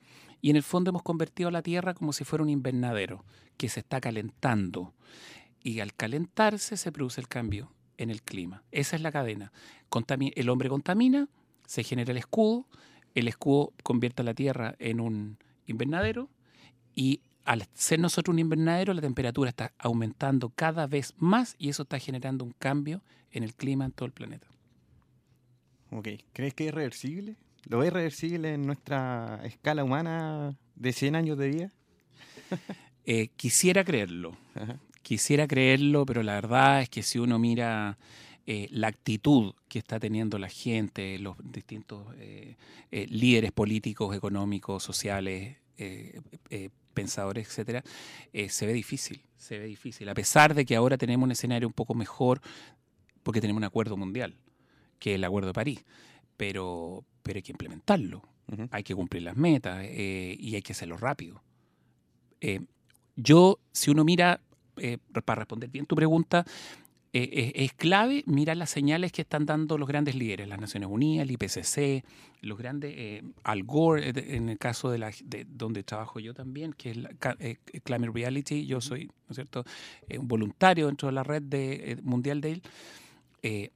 [0.45, 3.25] y en el fondo hemos convertido a la Tierra como si fuera un invernadero
[3.57, 4.93] que se está calentando.
[5.59, 8.61] Y al calentarse se produce el cambio en el clima.
[8.71, 9.51] Esa es la cadena.
[10.35, 11.29] El hombre contamina,
[11.65, 12.67] se genera el escudo,
[13.15, 16.29] el escudo convierte a la Tierra en un invernadero
[16.93, 21.81] y al ser nosotros un invernadero la temperatura está aumentando cada vez más y eso
[21.81, 24.45] está generando un cambio en el clima en todo el planeta.
[25.89, 27.35] Ok, ¿crees que es reversible?
[27.67, 31.71] ¿Lo ves reversible en nuestra escala humana de 100 años de vida?
[33.07, 34.79] Eh, quisiera creerlo, Ajá.
[35.03, 37.99] quisiera creerlo, pero la verdad es que si uno mira
[38.47, 42.55] eh, la actitud que está teniendo la gente, los distintos eh,
[42.89, 45.57] líderes políticos, económicos, sociales,
[46.95, 47.83] pensadores, etcétera,
[48.49, 50.09] se ve difícil, se ve difícil.
[50.09, 52.41] A pesar de que ahora tenemos un escenario un poco mejor,
[53.21, 54.33] porque tenemos un acuerdo mundial,
[54.97, 55.85] que es el Acuerdo de París,
[56.37, 58.21] pero, pero hay que implementarlo,
[58.69, 61.41] hay que cumplir las metas eh, y hay que hacerlo rápido.
[62.39, 62.59] Eh,
[63.15, 64.41] yo, si uno mira,
[64.77, 66.45] eh, para responder bien tu pregunta,
[67.11, 71.31] es clave mirar las señales que están dando los grandes líderes, las Naciones Unidas, el
[71.31, 72.03] IPCC,
[72.41, 76.91] los grandes, Al Gore, en el caso de, la, de donde trabajo yo también, que
[76.91, 77.09] es la,
[77.85, 79.63] Climate Reality, yo soy, ¿no es cierto?,
[80.19, 83.71] un voluntario dentro de la red de, mundial de él.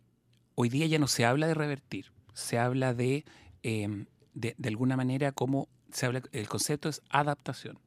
[0.56, 3.26] Hoy día ya no se habla de revertir, se habla de,
[3.64, 7.78] eh, de, de alguna manera, como se habla, el concepto es adaptación.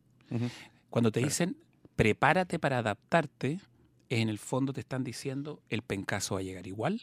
[0.90, 1.56] Cuando te dicen
[1.96, 3.60] prepárate para adaptarte,
[4.08, 7.02] en el fondo te están diciendo el pencazo va a llegar igual,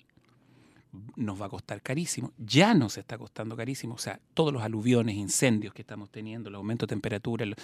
[1.15, 5.15] nos va a costar carísimo, ya nos está costando carísimo, o sea, todos los aluviones,
[5.15, 7.55] incendios que estamos teniendo, el aumento de temperatura, el-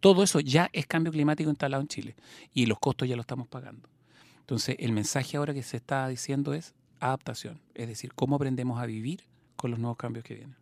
[0.00, 2.16] todo eso ya es cambio climático instalado en Chile
[2.54, 3.88] y los costos ya lo estamos pagando.
[4.40, 8.86] Entonces, el mensaje ahora que se está diciendo es adaptación, es decir, cómo aprendemos a
[8.86, 9.24] vivir
[9.60, 10.56] con los nuevos cambios que vienen.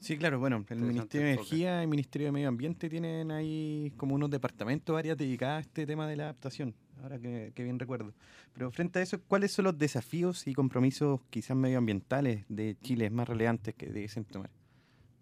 [0.00, 1.32] Sí, claro, bueno, el Ministerio de.
[1.34, 5.60] Energía y el Ministerio de Medio Ambiente tienen ahí como unos departamentos, áreas dedicadas a
[5.60, 8.14] este tema de la adaptación, ahora que, que bien recuerdo.
[8.54, 13.28] Pero frente a eso, ¿cuáles son los desafíos y compromisos quizás medioambientales de Chile más
[13.28, 14.50] relevantes que deben tomar?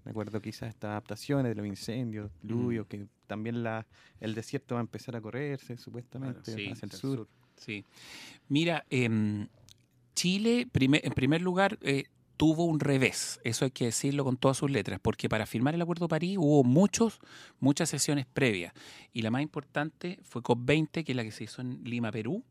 [0.05, 3.85] De acuerdo quizás a estas adaptaciones de los incendios, diluvios, que también la,
[4.21, 7.17] el desierto va a empezar a correrse supuestamente sí, hacia el hacia el sur.
[7.19, 7.29] sur.
[7.57, 7.85] Sí.
[8.49, 9.49] Mira, em,
[10.15, 12.05] Chile, primer- en primer lugar, eh,
[12.39, 15.83] tuvo un revés, eso hay que decirlo con todas sus letras, porque para firmar el
[15.83, 17.19] Acuerdo de París hubo muchos,
[17.61, 18.73] muchas sesiones previas,
[19.13, 22.43] y la más importante fue COP20, que es la que se hizo en Lima, Perú,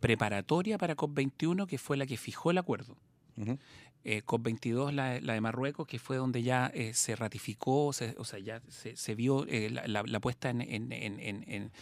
[0.00, 2.96] preparatoria para COP21, que fue la que fijó el acuerdo.
[4.06, 8.24] Eh, COP22, la, la de Marruecos, que fue donde ya eh, se ratificó, se- o
[8.24, 11.72] sea, ya se, se vio eh, la, la- la puesta en, en- en- en- en-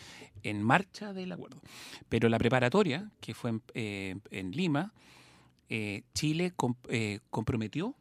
[0.45, 1.61] en marcha del acuerdo.
[2.09, 4.93] Pero la preparatoria, que fue en Lima,
[5.75, 6.53] eh, Chile
[6.89, 7.97] eh, comprometió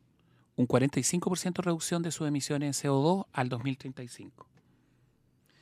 [0.57, 4.45] un 45% de reducción de sus emisiones en CO2 al 2035.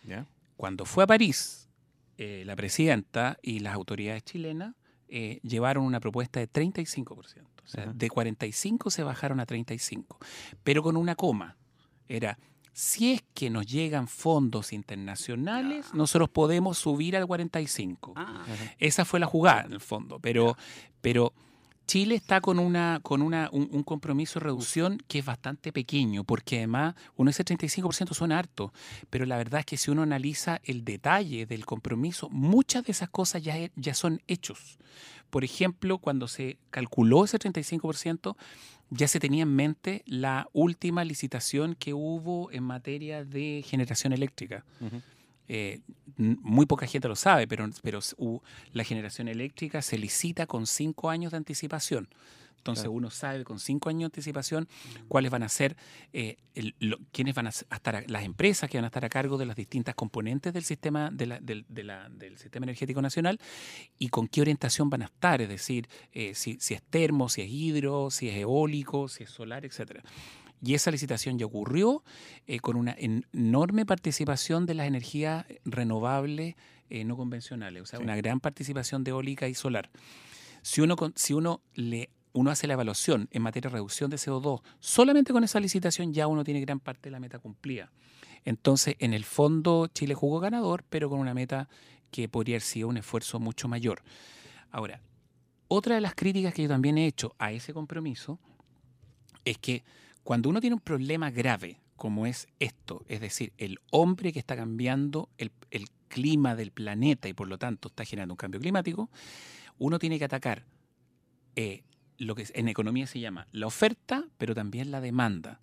[0.06, 0.26] ¿Ya?
[0.58, 1.69] Cuando fue a París,
[2.17, 4.74] eh, la presidenta y las autoridades chilenas
[5.08, 7.45] eh, llevaron una propuesta de 35%.
[7.63, 10.17] O sea, de 45 se bajaron a 35,
[10.63, 11.58] pero con una coma.
[12.08, 12.39] Era,
[12.74, 18.13] si es que nos llegan fondos internacionales, nosotros podemos subir al 45.
[18.15, 18.76] Ah, Ajá.
[18.80, 20.19] Esa fue la jugada, en el fondo.
[20.19, 20.58] Pero,
[21.02, 21.34] pero
[21.89, 26.58] Chile está con, una, con una, un, compromiso de reducción que es bastante pequeño, porque
[26.58, 28.71] además uno dice 35% suena harto,
[29.10, 33.10] pero la verdad es que si uno analiza el detalle del compromiso, muchas de esas
[33.10, 34.78] cosas ya, ya son hechos.
[35.32, 38.36] Por ejemplo, cuando se calculó ese 35%,
[38.91, 44.63] ya se tenía en mente la última licitación que hubo en materia de generación eléctrica.
[45.50, 45.82] Eh,
[46.18, 48.00] muy poca gente lo sabe, pero, pero
[48.72, 52.08] la generación eléctrica se licita con cinco años de anticipación.
[52.58, 52.92] Entonces Claro.
[52.92, 54.68] uno sabe con cinco años de anticipación
[55.08, 55.78] cuáles van a ser,
[56.12, 59.08] eh, el- lo- quiénes van a estar, a- las empresas que van a estar a
[59.10, 63.02] cargo de las distintas componentes del sistema, de la- del, de la- del sistema energético
[63.02, 63.40] nacional
[63.98, 67.42] y con qué orientación van a estar, es decir, eh, si, si es termo, si
[67.44, 70.04] es hidro, si es eólico, si es solar, etcétera.
[70.62, 72.04] Y esa licitación ya ocurrió
[72.48, 76.56] eh, con una en- enorme participación de las energías renovables
[76.89, 78.04] eh, no convencionales, o sea, Sí.
[78.04, 79.89] una gran participación de eólica y solar.
[80.62, 84.62] Si uno, si uno le uno hace la evaluación en materia de reducción de CO2,
[84.80, 87.91] solamente con esa licitación ya uno tiene gran parte de la meta cumplida.
[88.45, 91.69] Entonces, en el fondo, Chile jugó ganador, pero con una meta
[92.12, 94.04] que podría haber sido un esfuerzo mucho mayor.
[94.72, 95.02] Ahora,
[95.67, 98.39] otra de las críticas que yo también he hecho a ese compromiso
[99.43, 99.84] es que
[100.23, 104.55] cuando uno tiene un problema grave, como es esto, es decir, el hombre que está
[104.55, 105.51] cambiando el,
[106.08, 109.12] clima del planeta y por lo tanto está generando un cambio climático,
[109.77, 110.65] uno tiene que atacar
[111.55, 111.84] eh,
[112.17, 115.62] lo que en economía se llama la oferta, pero también la demanda.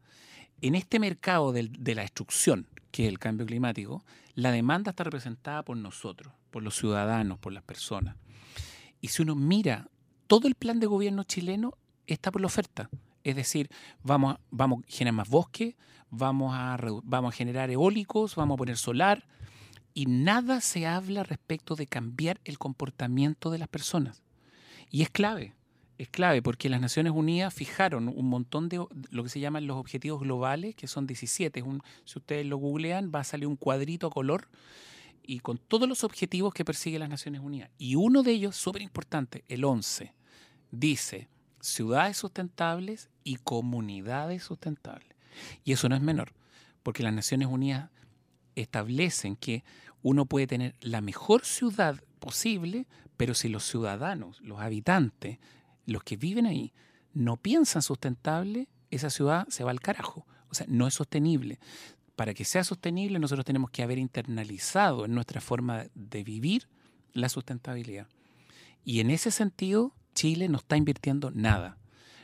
[0.60, 4.04] En este mercado de la destrucción, que es el cambio climático,
[4.36, 8.16] la demanda está representada por nosotros, por los ciudadanos, por las personas.
[9.00, 9.88] Y si uno mira
[10.26, 12.88] todo el plan de gobierno chileno, está por la oferta.
[13.26, 13.68] Es decir,
[14.04, 15.76] vamos vamos a generar más bosque,
[16.10, 19.26] vamos a, vamos a generar eólicos, vamos a poner solar,
[19.94, 24.22] y nada se habla respecto de cambiar el comportamiento de las personas.
[24.92, 25.54] Y es clave,
[25.98, 29.76] es clave porque las Naciones Unidas fijaron un montón de lo que se llaman los
[29.76, 31.58] objetivos globales, que son 17.
[31.58, 34.48] Es un- si ustedes lo googlean, va a salir un cuadrito a color
[35.24, 37.70] y con todos los objetivos que persigue las Naciones Unidas.
[37.76, 40.14] Y uno de ellos, súper importante, el 11,
[40.70, 41.28] dice
[41.66, 45.14] ciudades sustentables y comunidades sustentables.
[45.64, 46.32] Y eso no es menor,
[46.82, 47.90] porque las Naciones Unidas
[48.54, 49.64] establecen que
[50.02, 55.38] uno puede tener la mejor ciudad posible, pero si los ciudadanos, los habitantes,
[55.84, 56.72] los que viven ahí,
[57.12, 60.26] no piensan sustentable, esa ciudad se va al carajo.
[60.48, 61.58] O sea, no es sostenible.
[62.14, 66.68] Para que sea sostenible, nosotros tenemos que haber internalizado en nuestra forma de vivir
[67.12, 68.06] la sustentabilidad.
[68.84, 71.76] Y en ese sentido, Chile no está invirtiendo nada.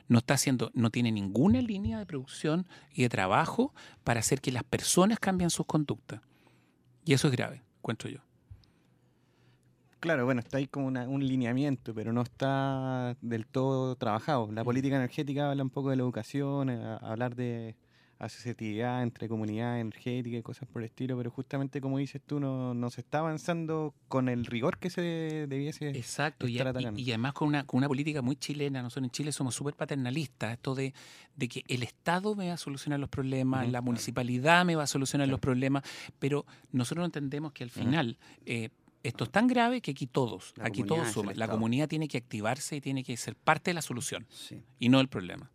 [0.09, 4.51] No está haciendo, no tiene ninguna línea de producción y de trabajo para hacer que
[4.51, 6.21] las personas cambien sus conductas.
[7.05, 8.19] Y eso es grave, encuentro yo.
[10.01, 14.51] Claro, bueno, está ahí como una- un lineamiento, pero no está del todo trabajado.
[14.51, 17.77] La política energética habla un poco de la educación, a- hablar de
[18.25, 22.73] asociatividad entre comunidades energéticas y cosas por el estilo, pero justamente como dices tú, no,
[22.75, 25.91] no se está avanzando con el rigor que se debiese.
[25.91, 27.01] Exacto, y, estar y- atacando.
[27.01, 28.83] y además con una, con una política muy chilena.
[28.83, 30.53] Nosotros en Chile somos súper paternalistas.
[30.53, 30.95] Esto de,
[31.37, 33.83] de que el Estado me va a solucionar los problemas, la claro.
[33.85, 35.83] municipalidad me va a solucionar los problemas,
[36.19, 38.71] pero nosotros no entendemos que al final eh,
[39.03, 41.37] esto es tan grave que aquí todos, La aquí comunidad todos suman.
[41.39, 44.63] La comunidad tiene que activarse y tiene que ser parte de la solución Sí.
[44.79, 45.51] y no el problema.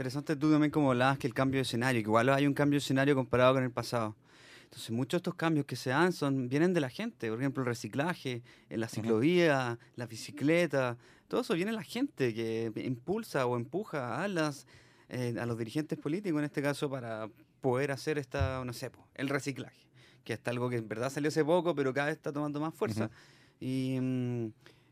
[0.00, 2.78] Interesante tú también como hablabas que el cambio de escenario, que igual hay un cambio
[2.78, 4.16] de escenario comparado con el pasado.
[4.64, 7.62] Entonces muchos de estos cambios que se dan son, vienen de la gente, por ejemplo
[7.62, 10.96] el reciclaje, en la ciclovía, la bicicleta,
[11.28, 14.66] todo eso viene de la gente que impulsa o empuja a, las,
[15.10, 17.28] eh, a los dirigentes políticos en este caso para
[17.60, 19.86] poder hacer esta, no sé, el reciclaje,
[20.24, 22.72] que es algo que en verdad salió hace poco pero cada vez está tomando más
[22.72, 23.04] fuerza.
[23.04, 23.14] Ujú.
[23.60, 24.46] Y mm,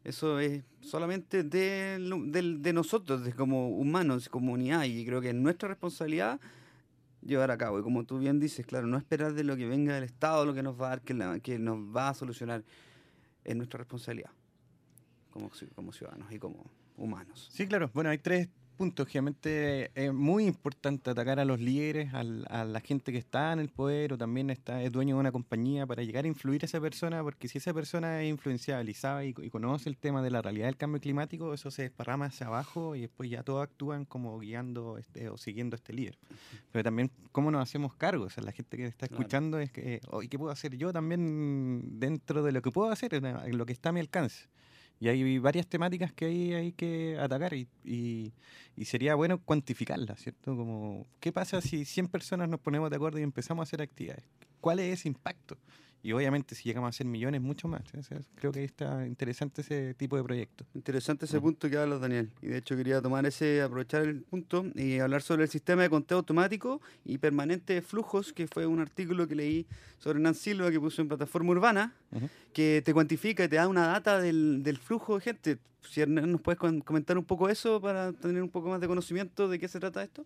[0.08, 1.98] eso es solamente de,
[2.60, 6.40] de nosotros, de como humanos, comunidad, y creo que es nuestra responsabilidad
[7.22, 7.78] llevar a cabo.
[7.78, 10.54] Y como tú bien dices, claro, no esperar de lo que venga del Estado, lo
[10.54, 12.64] que nos va a dar, que, la- que nos va a solucionar,
[13.44, 14.30] es nuestra responsabilidad
[15.30, 16.64] como, como ciudadanos y como
[16.96, 17.48] humanos.
[17.52, 17.90] Sí, claro.
[17.94, 19.06] Bueno, hay tres puntos.
[19.06, 23.58] Obviamente es muy importante atacar a los líderes, al- a la gente que está en
[23.58, 26.66] el poder o también está, es dueño de una compañía para llegar a influir a
[26.66, 30.22] esa persona, porque si esa persona es influenciable y sabe y, y conoce el tema
[30.22, 33.62] de la realidad del cambio climático, eso se desparrama hacia abajo y después ya todos
[33.64, 36.16] actúan como guiando este, o siguiendo a este líder.
[36.72, 38.24] Pero también, ¿cómo nos hacemos cargo?
[38.24, 39.20] O sea, la gente que está Claro.
[39.22, 42.90] escuchando es que, oh, ¿y qué puedo hacer yo también dentro de lo que puedo
[42.90, 44.46] hacer, en lo que está a mi alcance?
[45.00, 48.32] Y hay varias temáticas que hay, hay que atacar y, y-
[48.76, 50.56] y sería bueno cuantificarlas, ¿cierto?
[50.56, 54.24] Como, ¿qué pasa si 100 personas nos ponemos de acuerdo y empezamos a hacer actividades?
[54.60, 55.56] ¿Cuál es ese impacto?
[56.02, 57.82] Y obviamente si llegamos a ser millones, mucho más.
[58.36, 60.66] Creo que ahí está interesante ese tipo de proyectos.
[60.74, 62.30] Interesante ese punto que hablas, Daniel.
[62.40, 65.90] Y de hecho quería tomar ese, aprovechar el punto y hablar sobre el sistema de
[65.90, 69.66] conteo automático y permanente de flujos, que fue un artículo que leí
[69.98, 71.94] sobre Hernán Silva que puso en plataforma urbana,
[72.52, 75.58] que te cuantifica y te da una data del, del flujo de gente.
[75.88, 79.48] Si Hernán nos puedes comentar un poco eso para tener un poco más de conocimiento
[79.48, 80.24] de qué se trata esto.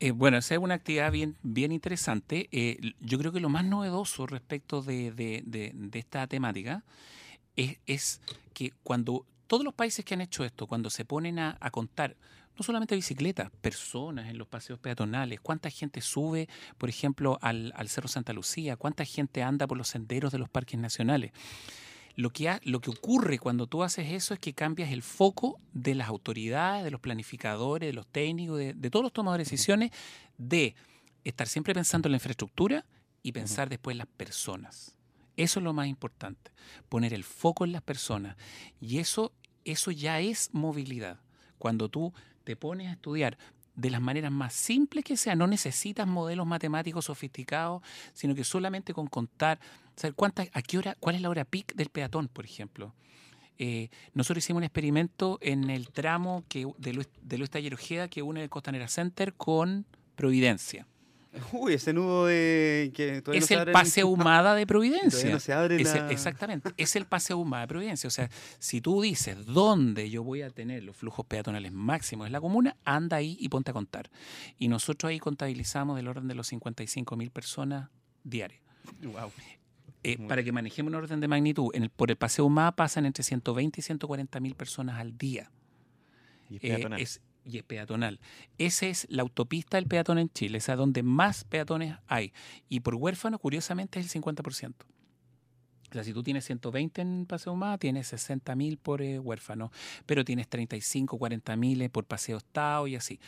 [0.00, 2.48] Eh, bueno, esa es una actividad bien, bien interesante.
[2.52, 6.84] Eh, yo creo que lo más novedoso respecto de, de- de- de esta temática
[7.56, 8.20] es, es
[8.54, 12.16] que cuando todos los países que han hecho esto, cuando se ponen a, a contar,
[12.56, 17.88] no solamente bicicletas, personas en los paseos peatonales, cuánta gente sube, por ejemplo, al, al
[17.88, 21.32] Cerro Santa Lucía, cuánta gente anda por los senderos de los parques nacionales.
[22.18, 25.60] Lo que, ha- lo que ocurre cuando tú haces eso es que cambias el foco
[25.72, 29.50] de las autoridades, de los planificadores, de los técnicos, de, de todos los tomadores de
[29.52, 29.92] decisiones,
[30.36, 30.74] de
[31.22, 32.84] estar siempre pensando en la infraestructura
[33.22, 34.96] y pensar después en las personas.
[35.36, 36.50] Eso es lo más importante,
[36.88, 38.36] poner el foco en las personas.
[38.80, 39.30] Y eso,
[39.64, 41.20] eso ya es movilidad.
[41.56, 42.12] Cuando tú
[42.42, 43.38] te pones a estudiar
[43.76, 47.80] de las maneras más simples que sea, no necesitas modelos matemáticos sofisticados,
[48.12, 49.60] sino que solamente con contar,
[49.98, 52.94] saber cuánta, a qué hora, cuál es la hora peak del peatón, por ejemplo.
[53.58, 58.08] Eh, nosotros hicimos un experimento en el tramo que, de Luis, de Luis Taller Ojeda
[58.08, 59.84] que une el Costanera Center con
[60.14, 60.86] Providencia.
[61.52, 65.30] Uy, ese nudo de que todavía no Es se el abre paseo Humada de Providencia.
[65.30, 68.06] No se abre Es el- exactamente, es el paseo Humada de Providencia.
[68.06, 72.32] O sea, si tú dices dónde yo voy a tener los flujos peatonales máximos en
[72.32, 74.08] la comuna, anda ahí y ponte a contar.
[74.58, 77.90] Y nosotros ahí contabilizamos del orden de los 55 mil personas
[78.24, 78.62] diarias.
[79.02, 79.30] Wow.
[80.04, 83.04] Eh, para que manejemos un orden de magnitud, en el- por el paseo Humada pasan
[83.06, 85.50] entre 120 y 140 mil personas al día.
[86.48, 87.00] Y es Eh, peatonal.
[87.00, 88.20] es- y es peatonal.
[88.58, 92.32] Esa es la autopista del peatón en Chile, esa donde más peatones hay.
[92.68, 94.86] Y por huérfano, curiosamente, es el 50%.
[95.90, 99.72] O sea, si tú tienes 120 en Paseo Humada, tienes 60 mil por eh, huérfano,
[100.04, 103.18] pero tienes 35, 40 mil por Paseo Estado y así.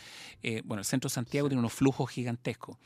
[0.43, 2.77] Eh, bueno, el centro de Santiago tiene unos flujos gigantescos.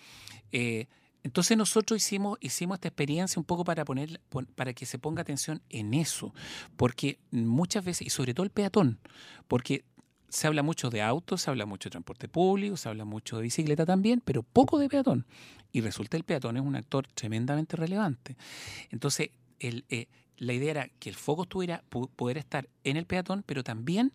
[0.53, 0.88] Eh,
[1.26, 5.23] entonces nosotros hicimos, hicimos esta experiencia un poco para, poner, pon- para que se ponga
[5.23, 6.36] atención en eso,
[6.78, 8.99] porque muchas veces, y sobre todo el peatón,
[9.47, 9.86] porque
[10.30, 13.41] se habla mucho de autos, se habla mucho de transporte público, se habla mucho de
[13.41, 15.26] bicicleta también, pero poco de peatón.
[15.71, 18.38] Y resulta el peatón es un actor tremendamente relevante.
[18.91, 20.05] Entonces, el, eh,
[20.38, 24.13] la idea era que el foco estuviera, poder estar en el peatón, pero también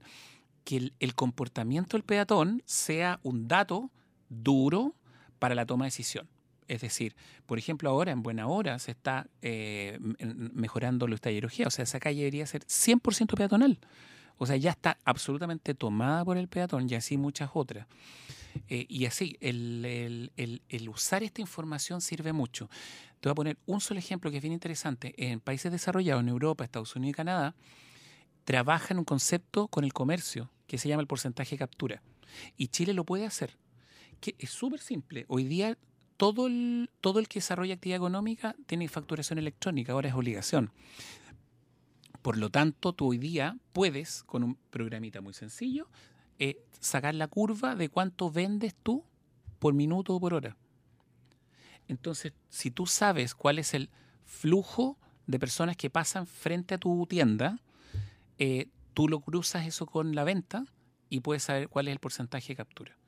[0.63, 3.91] que el, el comportamiento del peatón sea un dato
[4.29, 4.95] duro
[5.41, 6.29] para la toma de decisión.
[6.71, 7.15] Es decir,
[7.47, 9.99] por ejemplo, ahora en buena hora se está eh,
[10.55, 13.79] mejorando los tallerología, o sea, esa calle debería ser 100% peatonal.
[14.39, 17.87] O sea, ya está absolutamente tomada por el peatón y así muchas otras.
[18.69, 22.69] Eh, y así, el, el- el- el usar esta información sirve mucho.
[23.21, 25.15] Te voy a poner un solo ejemplo que es bien interesante.
[25.19, 27.55] En países desarrollados, en Europa, Estados Unidos y Canadá,
[28.45, 32.03] trabajan un concepto con el comercio que se llama el porcentaje de captura.
[32.57, 33.57] Y Chile lo puede hacer.
[34.21, 35.25] Que es súper simple.
[35.29, 35.77] Hoy día
[36.21, 40.71] todo el, todo el que desarrolla actividad económica tiene facturación electrónica, ahora es obligación.
[42.21, 45.89] Por lo tanto, tú hoy día puedes, con un programita muy sencillo,
[46.39, 49.03] eh, sacar la curva de cuánto vendes tú
[49.59, 50.59] por minuto o por hora.
[51.89, 53.89] Entonces, si tú sabes cuál es el
[54.27, 57.63] flujo de personas que pasan frente a tu tienda,
[58.37, 60.67] eh, tú lo cruzas eso con la venta
[61.09, 63.00] y puedes saber cuál es el porcentaje de captura.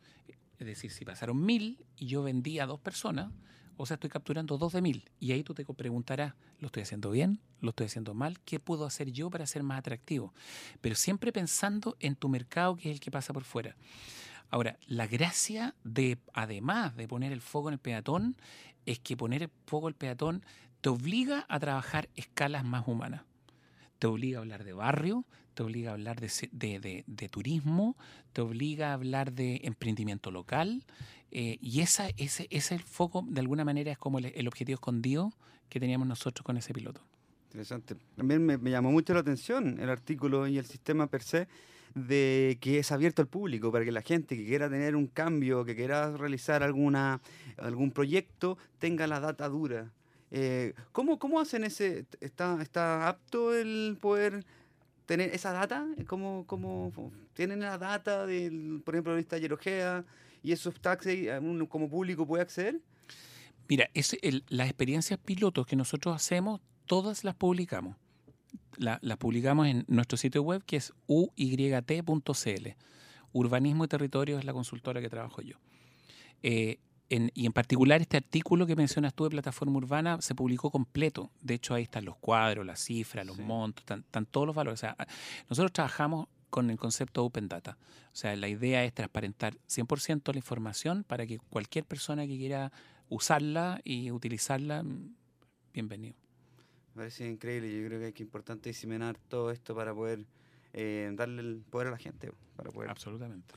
[0.63, 3.33] Es decir, si pasaron mil y yo vendí a dos personas,
[3.77, 5.11] o sea, estoy capturando dos de mil.
[5.19, 7.41] Y ahí tú te preguntarás, ¿lo estoy haciendo bien?
[7.61, 8.39] ¿Lo estoy haciendo mal?
[8.45, 10.33] ¿Qué puedo hacer yo para ser más atractivo?
[10.81, 13.75] Pero siempre pensando en tu mercado, que es el que pasa por fuera.
[14.51, 18.37] Ahora, la gracia de, además de poner el foco en el peatón,
[18.87, 20.45] es que poner el foco en el peatón
[20.81, 23.23] te obliga a trabajar escalas más humanas.
[24.03, 25.25] Te obliga a hablar de barrio,
[25.55, 27.97] te obliga a hablar de, de- de- de turismo,
[28.33, 30.83] te obliga a hablar de emprendimiento local.
[31.31, 34.49] eh, y esa, ese, ese es el foco, de alguna manera, es como el, el
[34.49, 35.33] objetivo escondido
[35.69, 37.01] que teníamos nosotros con ese piloto.
[37.51, 37.95] Interesante.
[38.17, 41.47] También me, me llamó mucho la atención el artículo y el sistema per se
[41.95, 45.65] de que es abierto al público para que la gente que quiera tener un cambio,
[45.65, 47.21] que quiera realizar alguna
[47.57, 49.93] algún proyecto, tenga la data dura.
[50.35, 52.07] Eh, ¿cómo, ¿Cómo hacen ese?
[52.21, 54.45] ¿Está, ¿Está apto el poder
[55.05, 55.87] tener esa data?
[56.07, 56.91] ¿Cómo, cómo
[57.35, 60.05] tienen la data del, por ejemplo, de taller Ojea
[60.43, 62.81] y esos taxis eh, como público puede acceder?
[63.69, 63.91] Mira,
[64.49, 67.97] las experiencias pilotos que nosotros hacemos, todas las publicamos.
[68.79, 72.69] La- las publicamos en nuestro sitio web que es uyt.cl.
[73.35, 75.57] Urbanismo y Territorio es la consultora que trabajo yo.
[76.43, 76.79] Eh,
[77.15, 81.31] en- y en particular este artículo que mencionas tú de plataforma urbana se publicó completo.
[81.41, 83.43] De hecho, ahí están los cuadros, las cifras, los Sí.
[83.43, 84.81] montos, están, están todos los valores.
[84.81, 84.97] O sea,
[85.49, 87.79] nosotros trabajamos con el concepto Open Data.
[88.13, 92.73] O sea, la idea es transparentar 100% la información para que cualquier persona que quiera
[93.09, 95.15] usarla y utilizarla, mm,
[95.73, 96.15] bienvenido.
[96.95, 97.75] Me parece increíble.
[97.81, 100.27] Yo creo que que importante diseminar todo esto para poder
[100.75, 102.33] eh, darle el poder a la gente.
[102.57, 102.89] Para poder.
[102.91, 103.55] Absolutamente.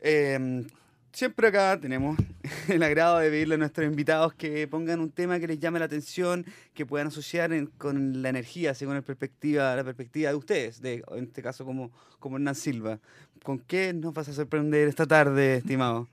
[0.00, 0.66] Eh,
[1.12, 2.18] siempre acá tenemos
[2.68, 5.84] el agrado de pedirle a nuestros invitados que pongan un tema que les llame la
[5.86, 6.44] atención,
[6.74, 11.02] que puedan asociar en- con la energía, según la perspectiva, la perspectiva de ustedes, de,
[11.16, 12.98] en este caso como, como Hernán Silva.
[13.42, 16.08] ¿Con qué nos vas a sorprender esta tarde, estimado?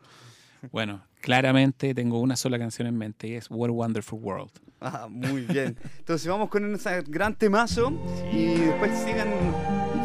[0.72, 4.52] Bueno, claramente tengo una sola canción en mente y es What a Wonderful World.
[4.80, 5.76] Ah, muy bien.
[6.00, 7.92] Entonces vamos con ese gran temazo
[8.32, 9.28] y después sigan,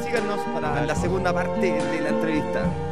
[0.04, 2.91] síganos para la segunda parte de la entrevista.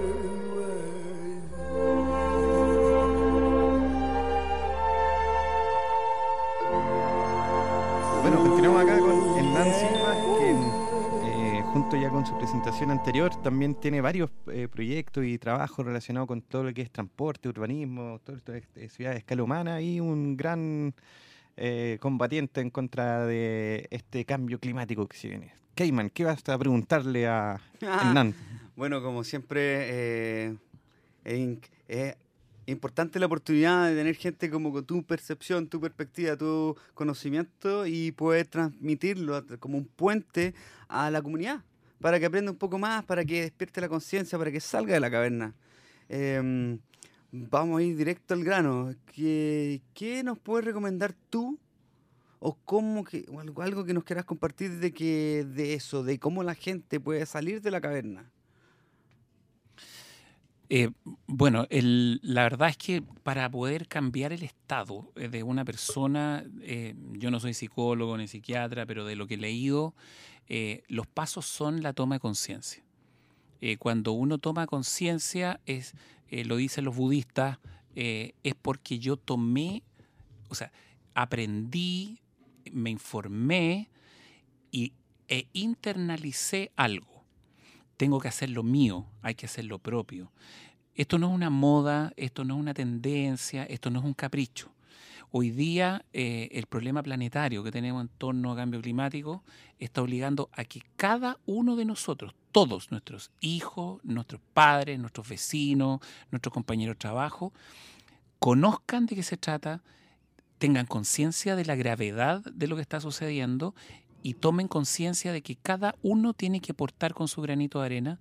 [12.31, 16.81] su presentación anterior también tiene varios eh, proyectos y trabajos relacionados con todo lo que
[16.81, 20.93] es transporte, urbanismo, todo esto de de ciudad a escala humana y un gran
[21.57, 25.53] eh, combatiente en contra de este cambio climático que se viene.
[25.75, 28.33] Cayman, ¿qué vas a preguntarle a Hernán?
[28.75, 30.55] Bueno, como siempre, eh,
[31.25, 31.57] es
[31.87, 32.15] es
[32.67, 38.13] importante la oportunidad de tener gente como con tu percepción, tu perspectiva, tu conocimiento y
[38.13, 40.53] poder transmitirlo como un puente
[40.87, 41.63] a la comunidad,
[42.01, 44.99] para que aprenda un poco más, para que despierte la conciencia, para que salga de
[44.99, 45.55] la caverna.
[46.09, 46.79] Em,
[47.31, 48.93] vamos a ir directo al grano.
[49.05, 51.59] ¿Qué, qué nos puedes recomendar tú?
[52.39, 56.17] ¿O cómo que, o algo, algo que nos quieras compartir de, que, de eso, de
[56.17, 58.30] cómo la gente puede salir de la caverna?
[60.73, 60.89] Eh,
[61.27, 66.95] bueno, la verdad es que para poder cambiar el estado eh, de una persona, eh,
[67.11, 69.93] yo no soy psicólogo ni psiquiatra, pero de lo que he leído,
[70.87, 72.83] los pasos son la toma de conciencia.
[73.79, 75.93] Cuando uno toma conciencia, es,
[76.29, 77.59] lo dicen los budistas,
[77.93, 79.83] es porque yo tomé,
[80.49, 80.71] o sea,
[81.13, 82.19] aprendí,
[82.71, 83.89] me informé
[84.71, 84.93] y,
[85.29, 87.10] e internalicé algo
[88.01, 90.31] tengo que hacer lo mío, hay que hacer lo propio.
[90.95, 94.71] Esto no es una moda, esto no es una tendencia, esto no es un capricho.
[95.29, 99.43] Hoy día eh, el problema planetario que tenemos en torno a cambio climático
[99.77, 105.99] está obligando a que cada uno de nosotros, todos nuestros hijos, nuestros padres, nuestros vecinos,
[106.31, 107.53] nuestros compañeros de trabajo,
[108.39, 109.83] conozcan de qué se trata,
[110.57, 113.75] tengan conciencia de la gravedad de lo que está sucediendo
[114.23, 118.19] y tomen conciencia de que cada uno tiene que aportar con su granito de arena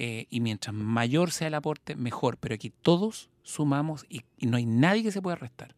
[0.00, 4.64] eh, y mientras mayor sea el aporte, mejor, pero aquí todos sumamos y, no hay
[4.64, 5.74] nadie que se pueda restar.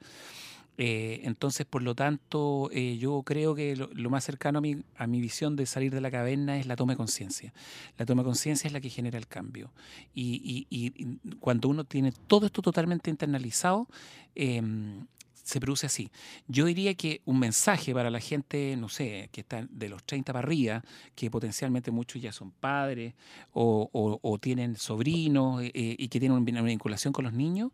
[0.77, 5.07] Eh, entonces, por lo tanto, eh, yo creo que lo, más cercano a mi, a
[5.07, 7.55] mi visión de salir de la caverna es la toma de conciencia.
[7.97, 9.73] La toma de conciencia es la que genera el cambio.
[10.15, 13.89] Y cuando uno tiene todo esto totalmente internalizado,
[14.35, 15.07] em,
[15.51, 16.11] se produce así.
[16.49, 20.33] Yo diría que un mensaje para la gente, no sé, que está de los 30
[20.33, 20.83] para arriba,
[21.15, 23.15] que potencialmente muchos ya son padres
[23.53, 27.73] o, o- o tienen sobrinos eh, y que tienen una vinculación con los niños,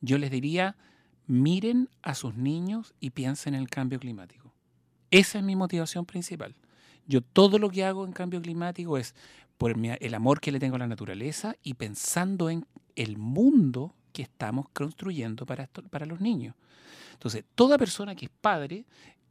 [0.00, 0.76] yo les diría,
[1.26, 4.52] miren a sus niños y piensen en el cambio climático.
[5.10, 6.54] Esa es mi motivación principal.
[7.06, 9.14] Yo todo lo que hago en cambio climático es
[9.56, 14.22] por el amor que le tengo a la naturaleza y pensando en el mundo que
[14.22, 16.54] estamos construyendo para, para los niños.
[17.18, 18.84] Entonces, toda persona que es padre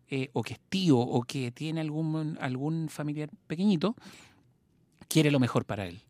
[0.10, 3.96] eh, o que es tío o que tiene algún, algún familiar pequeñito,
[5.08, 6.02] quiere lo mejor para él.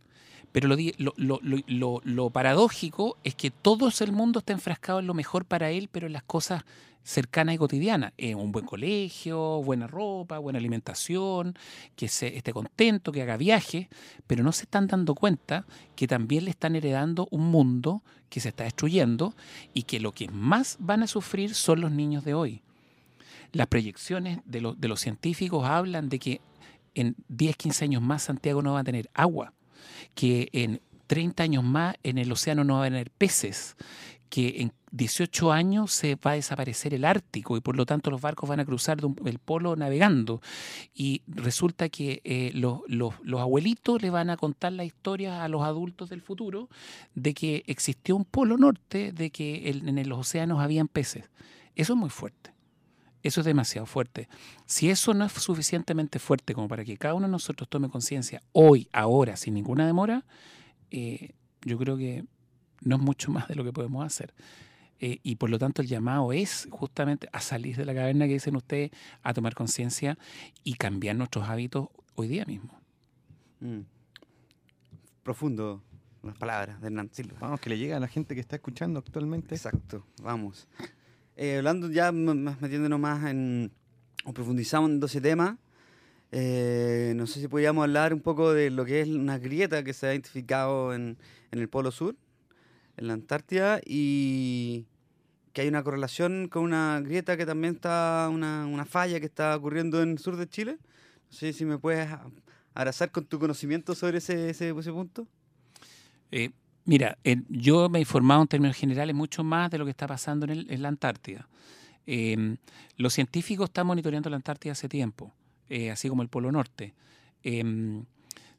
[0.52, 5.14] Pero lo, lo- lo- lo paradójico es que todo el mundo está enfrascado en lo
[5.14, 6.64] mejor para él, pero en las cosas
[7.08, 8.12] cercanas y cotidianas.
[8.18, 11.56] Eh, un buen colegio, buena ropa, buena alimentación,
[11.96, 13.88] que se, esté contento, que haga viajes,
[14.28, 18.50] pero no se están dando cuenta que también le están heredando un mundo que se
[18.50, 19.34] está destruyendo
[19.74, 22.62] y que lo que más van a sufrir son los niños de hoy.
[23.54, 26.42] Las proyecciones de, los- de los científicos hablan de que
[26.94, 29.54] en 10, 15 años más Santiago no va a tener agua,
[30.14, 33.78] que en 30 años más en el océano no va a haber peces,
[34.30, 38.22] que en 18 años se va a desaparecer el Ártico y por lo tanto los
[38.22, 40.42] barcos van a cruzar el polo navegando.
[40.94, 45.48] Y resulta que eh, los, los- los abuelitos le van a contar la historia a
[45.50, 46.70] los adultos del futuro
[47.16, 51.26] de que existió un polo norte, de que en los océanos habían peces.
[51.76, 52.52] Eso es muy fuerte.
[53.24, 54.30] Eso es demasiado fuerte.
[54.66, 58.42] Si eso no es suficientemente fuerte como para que cada uno de nosotros tome conciencia
[58.54, 60.24] hoy, ahora, sin ninguna demora,
[60.92, 61.32] eh,
[61.66, 62.24] yo creo que
[62.82, 64.34] no es mucho más de lo que podemos hacer.
[65.00, 68.34] Eh, y por lo tanto el llamado es justamente a salir de la caverna que
[68.34, 70.18] dicen ustedes, a tomar conciencia
[70.64, 72.80] y cambiar nuestros hábitos hoy día mismo.
[73.60, 73.82] Mm.
[75.24, 75.84] Profundo
[76.24, 77.38] las palabras de Hernán Silva.
[77.40, 79.56] Vamos, que le llega a la gente que está escuchando actualmente.
[79.56, 80.68] Exacto, vamos.
[81.36, 83.72] Eh, hablando ya metiéndonos más en,
[84.26, 85.58] o profundizando ese tema,
[86.32, 89.94] eh, no sé si podríamos hablar un poco de lo que es una grieta que
[89.94, 91.18] se ha identificado en,
[91.52, 92.16] en el Polo Sur,
[92.98, 94.86] en la Antártida, y
[95.54, 99.56] que hay una correlación con una grieta que también está, una, una falla que está
[99.56, 100.78] ocurriendo en el sur de Chile.
[101.30, 102.08] No sé si me puedes
[102.74, 105.28] abrazar con tu conocimiento sobre ese, ese, punto.
[106.32, 106.52] Eh,
[106.86, 107.18] mira,
[107.50, 110.52] yo me he informado en términos generales mucho más de lo que está pasando en,
[110.52, 111.48] el- en la Antártida.
[112.06, 112.56] Eh,
[112.98, 115.34] los científicos están monitoreando la Antártida hace tiempo,
[115.70, 116.94] eh, así como el Polo Norte.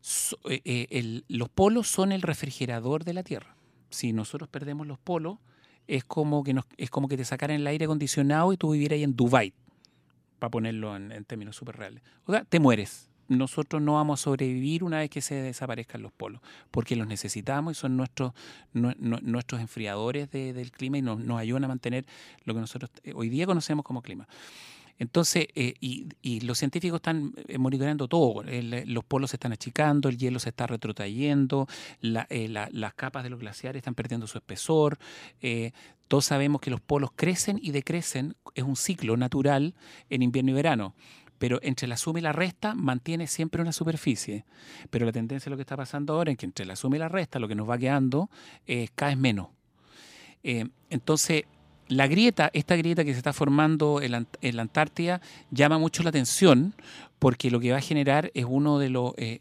[0.00, 3.54] So- eh, los polos son el refrigerador de la Tierra.
[3.90, 5.38] Si nosotros perdemos los polos,
[5.86, 8.96] es como que, nos, es como que te sacaran el aire acondicionado y tú vivieras
[8.96, 9.54] ahí en Dubái,
[10.38, 12.02] para ponerlo en, términos súper reales.
[12.26, 13.06] O sea, te mueres.
[13.28, 17.76] Nosotros no vamos a sobrevivir una vez que se desaparezcan los polos porque los necesitamos
[17.76, 18.32] y son nuestros,
[18.72, 22.06] nue- nue- nuestros enfriadores de- del clima y nos, nos ayudan a mantener
[22.44, 24.26] lo que nosotros eh, hoy día conocemos como clima.
[24.98, 28.42] Entonces, eh, y, y los científicos están eh, monitoreando todo.
[28.42, 31.66] El- los polos se están achicando, el hielo se está retrotrayendo,
[32.00, 34.98] la- eh, la- las capas de los glaciares están perdiendo su espesor.
[35.40, 35.72] eh,
[36.08, 39.74] todos sabemos que los polos crecen y decrecen, es un ciclo natural
[40.08, 40.94] en invierno y verano.
[41.38, 44.44] Pero entre la suma y la resta mantiene siempre una superficie.
[44.90, 46.98] Pero la tendencia de lo que está pasando ahora es que entre la suma y
[46.98, 48.30] la resta lo que nos va quedando
[48.66, 49.48] es cada vez menos.
[50.42, 51.44] Eh, entonces,
[51.88, 55.20] la grieta, esta grieta que se está formando en la, Antártida,
[55.50, 56.74] llama mucho la atención
[57.18, 59.38] porque lo que va a generar es uno de los, eh,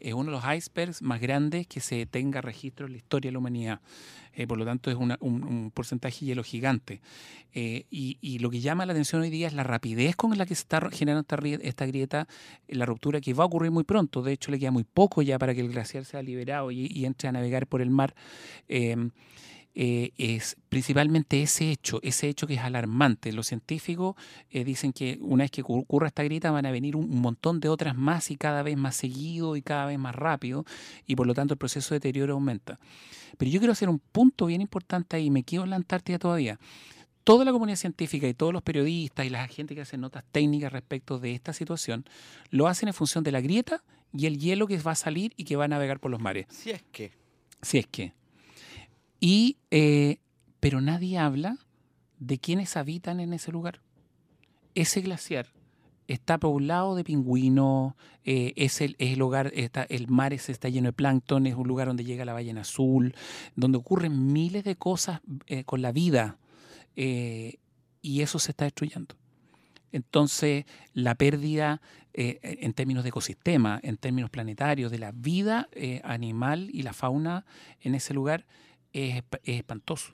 [0.56, 3.80] icebergs más grandes que se tenga registro en la historia de la humanidad.
[4.34, 7.00] Eh, por lo tanto, es una- un, porcentaje de hielo gigante.
[7.52, 10.54] Eh, y, lo que llama la atención hoy día es la rapidez con la que
[10.54, 11.36] se está generando esta,
[11.66, 12.28] esta grieta,
[12.68, 14.22] la ruptura que va a ocurrir muy pronto.
[14.22, 17.28] De hecho, le queda muy poco ya para que el glaciar sea liberado y entre
[17.28, 18.14] a navegar por el mar.
[19.74, 23.32] Eh, es principalmente ese hecho, ese hecho que es alarmante.
[23.32, 24.16] Los científicos
[24.50, 27.20] eh, dicen que una vez que ocur- ocurra esta grieta van a venir un, un
[27.20, 30.64] montón de otras más y cada vez más seguido y cada vez más rápido
[31.06, 32.80] y por lo tanto el proceso de deterioro aumenta.
[33.36, 36.58] Pero yo quiero hacer un punto bien importante ahí, me quedo en la Antártida todavía.
[37.22, 40.72] Toda la comunidad científica y todos los periodistas y la gente que hacen notas técnicas
[40.72, 42.04] respecto de esta situación
[42.50, 45.44] lo hacen en función de la grieta y el hielo que va a salir y
[45.44, 46.46] que va a navegar por los mares.
[46.48, 47.12] Si es que.
[47.62, 48.14] Si es que.
[49.20, 50.18] Y, eh,
[50.60, 51.58] pero nadie habla
[52.18, 53.80] de quienes habitan en ese lugar.
[54.74, 55.48] Ese glaciar
[56.08, 57.92] está poblado de pingüinos,
[58.24, 61.68] eh, es, el, es el hogar, está, el mar está lleno de plancton, es un
[61.68, 63.14] lugar donde llega la ballena azul,
[63.54, 66.38] donde ocurren miles de cosas eh, con la vida
[66.96, 67.58] eh,
[68.00, 69.14] y eso se está destruyendo.
[69.92, 71.80] Entonces, la pérdida
[72.12, 75.68] en términos de ecosistema, en términos planetarios, de la vida
[76.02, 77.46] animal y la fauna
[77.80, 78.44] en ese lugar
[78.92, 80.12] es, esp- es espantoso.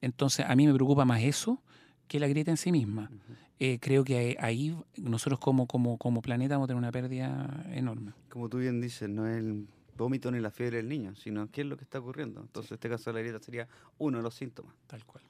[0.00, 1.62] Entonces, a mí me preocupa más eso
[2.08, 3.10] que la grieta en sí misma.
[3.58, 8.12] Eh, creo que ahí nosotros como, como, como planeta vamos a tener una pérdida enorme.
[8.28, 9.66] Como tú bien dices, no es el
[9.96, 12.40] vómito ni la fiebre del niño, sino qué es lo que está ocurriendo.
[12.40, 13.68] Entonces, en este caso de la grieta sería
[13.98, 14.74] uno de los síntomas.
[14.88, 15.22] Tal cual.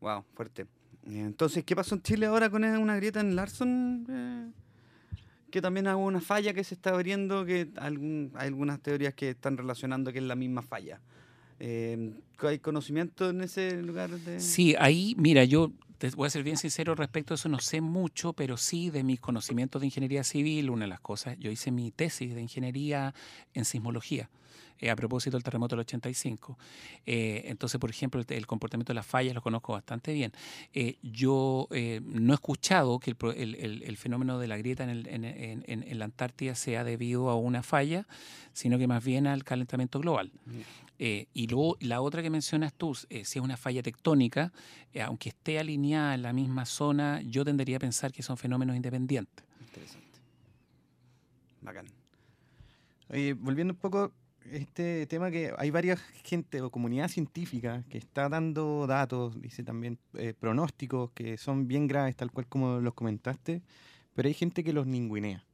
[0.00, 0.62] Wow, fuerte.
[1.06, 4.06] Eh, Entonces, ¿qué pasó en Chile ahora con eh, una grieta en Larson?
[4.10, 4.50] Eh,
[5.50, 9.30] que también hay una falla que se está abriendo, que algún- hay algunas teorías que
[9.30, 11.00] están relacionando que es la misma falla.
[11.60, 14.10] Eh, ¿Hay conocimiento en ese lugar?
[14.10, 14.40] De...
[14.40, 17.80] Sí, ahí, mira, yo te voy a ser bien sincero respecto a eso, no sé
[17.80, 21.70] mucho, pero sí de mis conocimientos de ingeniería civil, una de las cosas, yo hice
[21.70, 23.14] mi tesis de ingeniería
[23.54, 24.28] en sismología.
[24.82, 26.58] Eh, a propósito del terremoto del 85.
[27.06, 30.32] Eh, entonces, por ejemplo, el, el comportamiento de las fallas lo conozco bastante bien.
[30.74, 35.24] Eh, yo eh, no he escuchado que el, fenómeno de la grieta en, el- en-
[35.24, 38.06] en- en- en la Antártida sea debido a una falla,
[38.52, 40.30] sino que más bien al calentamiento global.
[40.98, 44.52] Eh, y luego la otra que mencionas tú, si es una falla tectónica,
[45.04, 49.44] aunque esté alineada en la misma zona, yo tendería a pensar que son fenómenos independientes.
[49.60, 50.18] Interesante.
[51.60, 51.86] Bacán.
[53.08, 54.12] Oye, volviendo un poco
[54.50, 59.98] este tema que hay varias gente o comunidad científica que está dando datos, dice también
[60.14, 63.62] eh, pronósticos que son bien graves, tal cual como los comentaste,
[64.14, 65.44] pero hay gente que los ninguinea.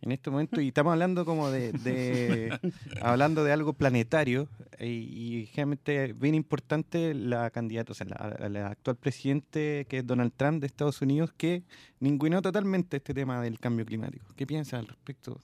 [0.00, 2.56] En este momento, y estamos hablando como de, de-
[3.02, 4.48] hablando de algo planetario,
[4.80, 10.06] y, generalmente es bien importante la candidata, o sea, la, la actual presidente que es
[10.06, 11.64] Donald Trump de Estados Unidos, que
[11.98, 14.26] ninguneó totalmente este tema del cambio climático.
[14.36, 15.40] ¿Qué piensas al respecto?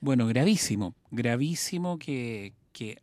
[0.00, 2.54] Bueno, gravísimo, gravísimo que,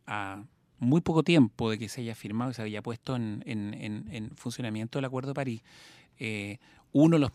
[0.06, 0.42] a
[0.78, 4.08] muy poco tiempo de que se haya firmado y se haya puesto en, en- en-
[4.12, 5.62] en funcionamiento el Acuerdo de París,
[6.18, 6.58] eh,
[6.92, 7.30] uno, de los,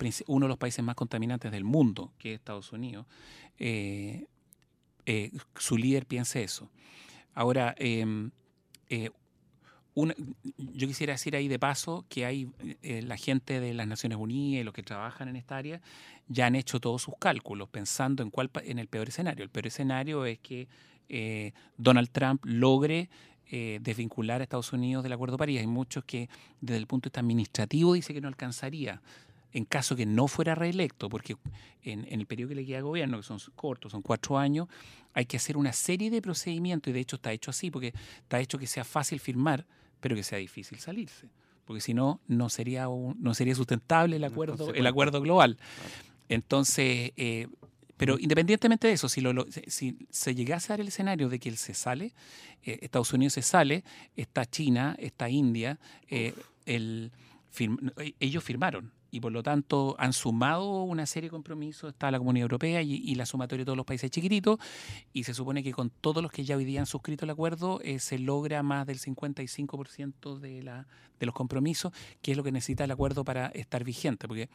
[0.57, 3.05] países más contaminantes del mundo, que es Estados Unidos,
[3.59, 4.25] eh,
[5.05, 6.69] eh, su líder piense eso.
[7.35, 8.31] Ahora, em,
[9.93, 10.15] una-
[10.57, 12.49] yo quisiera decir ahí de paso que hay
[12.81, 15.81] eh, la gente de las Naciones Unidas y los que trabajan en esta área
[16.27, 19.43] ya han hecho todos sus cálculos pensando en cuál en el peor escenario.
[19.43, 20.67] El peor escenario es que
[21.09, 23.09] eh, Donald Trump logre
[23.53, 25.59] eh, desvincular a Estados Unidos del Acuerdo de París.
[25.59, 26.29] Hay muchos que
[26.61, 29.01] desde el punto de vista administrativo dice que no alcanzaría
[29.53, 31.35] en caso que no fuera reelecto, porque
[31.83, 34.69] en, en el periodo que le queda al gobierno, que son cortos, son cuatro años,
[35.13, 38.39] hay que hacer una serie de procedimientos y de hecho está hecho así, porque está
[38.39, 39.65] hecho que sea fácil firmar,
[40.01, 41.29] pero que sea difícil salirse.
[41.65, 45.57] Porque si no, no sería, un- no sería sustentable el acuerdo, el acuerdo global.
[46.29, 47.47] Entonces, eh,
[47.97, 51.39] pero independientemente de eso, si, lo- lo- si- se llegase a dar el escenario de
[51.39, 52.13] que él se sale,
[52.63, 53.83] eh, Estados Unidos se sale,
[54.15, 55.79] está China, está India,
[56.09, 56.33] eh,
[56.65, 57.11] el
[57.55, 62.09] firm- eh, ellos firmaron y por lo tanto han sumado una serie de compromisos, está
[62.09, 64.57] la Comunidad Europea y, la sumatoria de todos los países chiquititos,
[65.13, 67.79] y se supone que con todos los que ya hoy día han suscrito el acuerdo
[67.83, 70.87] eh, se logra más del 55% de, la,
[71.19, 71.91] de los compromisos,
[72.21, 74.49] que es lo que necesita el acuerdo para estar vigente, porque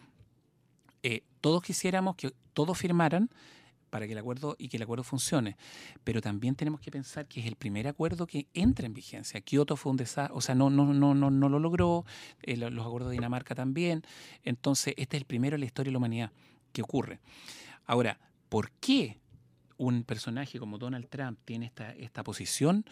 [1.03, 3.31] eh, todos quisiéramos que todos firmaran
[3.91, 5.57] para que el acuerdo y que el acuerdo funcione,
[6.05, 9.41] pero también tenemos que pensar que es el primer acuerdo que entra en vigencia.
[9.41, 12.05] Kioto fue un desastre, o sea, no, no, no, no, no lo logró,
[12.43, 14.03] eh, lo- los acuerdos de Dinamarca también,
[14.43, 16.33] entonces este es el primero en la historia de la humanidad
[16.73, 17.21] que ocurre.
[17.87, 18.19] Ahora,
[18.49, 19.19] ¿por qué
[19.79, 22.85] un personaje como Donald Trump tiene esta, esta posición?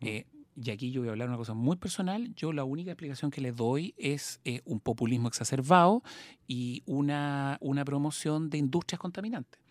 [0.00, 2.34] Eh, y aquí yo voy a hablar una cosa muy personal.
[2.34, 6.02] Yo la única explicación que le doy es eh, un populismo exacerbado
[6.46, 9.61] y una, una promoción de industrias contaminantes.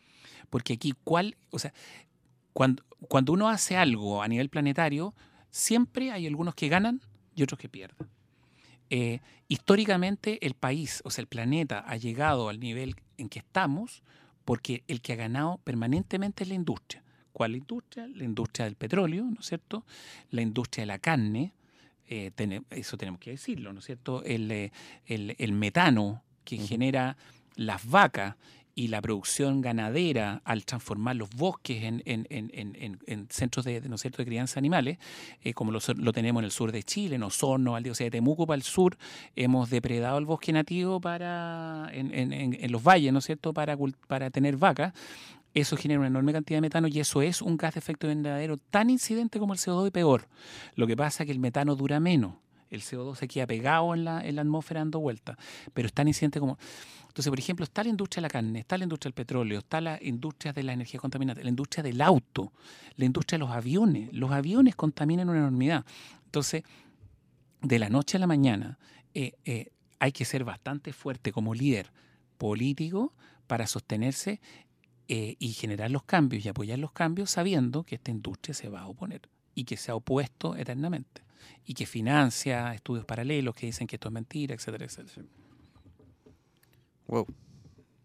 [0.50, 1.36] Porque aquí, ¿cuál?
[1.50, 1.74] O sea,
[2.54, 5.14] cuando, cuando uno hace algo a nivel planetario,
[5.50, 7.02] siempre hay algunos que ganan
[7.36, 8.08] y otros que pierden.
[8.89, 14.04] Eh, históricamente, el país, o sea, el planeta, ha llegado al nivel en que estamos
[14.44, 17.04] porque el que ha ganado permanentemente es la industria.
[17.32, 18.08] ¿Cuál industria?
[18.08, 19.86] La industria del petróleo, ¿no es cierto?
[20.32, 21.54] La industria de la carne,
[22.10, 22.32] eh,
[22.72, 24.24] eso tenemos que decirlo, ¿no es cierto?
[24.26, 24.72] El, eh,
[25.06, 27.16] el- el metano que genera
[27.56, 28.36] las vacas
[28.76, 33.65] y la producción ganadera al transformar los bosques en, en- en- en- en- en centros
[33.65, 34.17] de, ¿no cierto?
[34.19, 34.97] de crianza de animales,
[35.43, 35.80] eh, como lo,
[36.13, 38.63] tenemos en el sur de Chile, en Osorno, al o sea, de Temuco para el
[38.63, 38.97] sur,
[39.36, 44.57] hemos depredado el bosque nativo para en, los valles, ¿no es cierto?, para, para tener
[44.57, 44.93] vacas.
[45.53, 48.55] Eso genera una enorme cantidad de metano y eso es un gas de efecto invernadero
[48.55, 50.30] tan incidente como el CO2 y peor.
[50.76, 52.36] Lo que pasa es que el metano dura menos.
[52.72, 55.38] El CO2 se queda pegado en la, en la atmósfera dando vueltas,
[55.74, 56.09] pero es tan
[56.39, 56.57] como...
[57.07, 59.82] Entonces, por ejemplo, está la industria de la carne, está la industria del petróleo, está
[59.82, 62.53] la industria de la energía contaminante, la industria del auto,
[62.95, 64.13] la industria de los aviones.
[64.13, 65.86] Los aviones contaminan una enormidad.
[66.24, 66.63] Entonces,
[67.61, 68.80] de la noche a la mañana,
[69.13, 71.91] eh, eh, hay que ser bastante fuerte como líder
[72.38, 73.13] político
[73.45, 74.39] para sostenerse
[75.09, 78.82] eh, y generar los cambios y apoyar los cambios sabiendo que esta industria se va
[78.82, 81.24] a oponer y que se ha opuesto eternamente
[81.66, 85.26] y que financia estudios paralelos que dicen que esto es mentira, etcétera, etcétera.
[87.08, 87.28] Wow.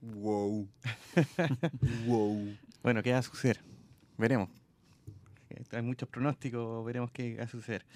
[0.00, 0.68] Wow.
[2.06, 2.56] wow.
[2.82, 3.60] Bueno, ¿qué va a suceder?
[4.18, 4.48] Veremos.
[5.72, 7.86] Hay muchos pronósticos, veremos qué va a suceder.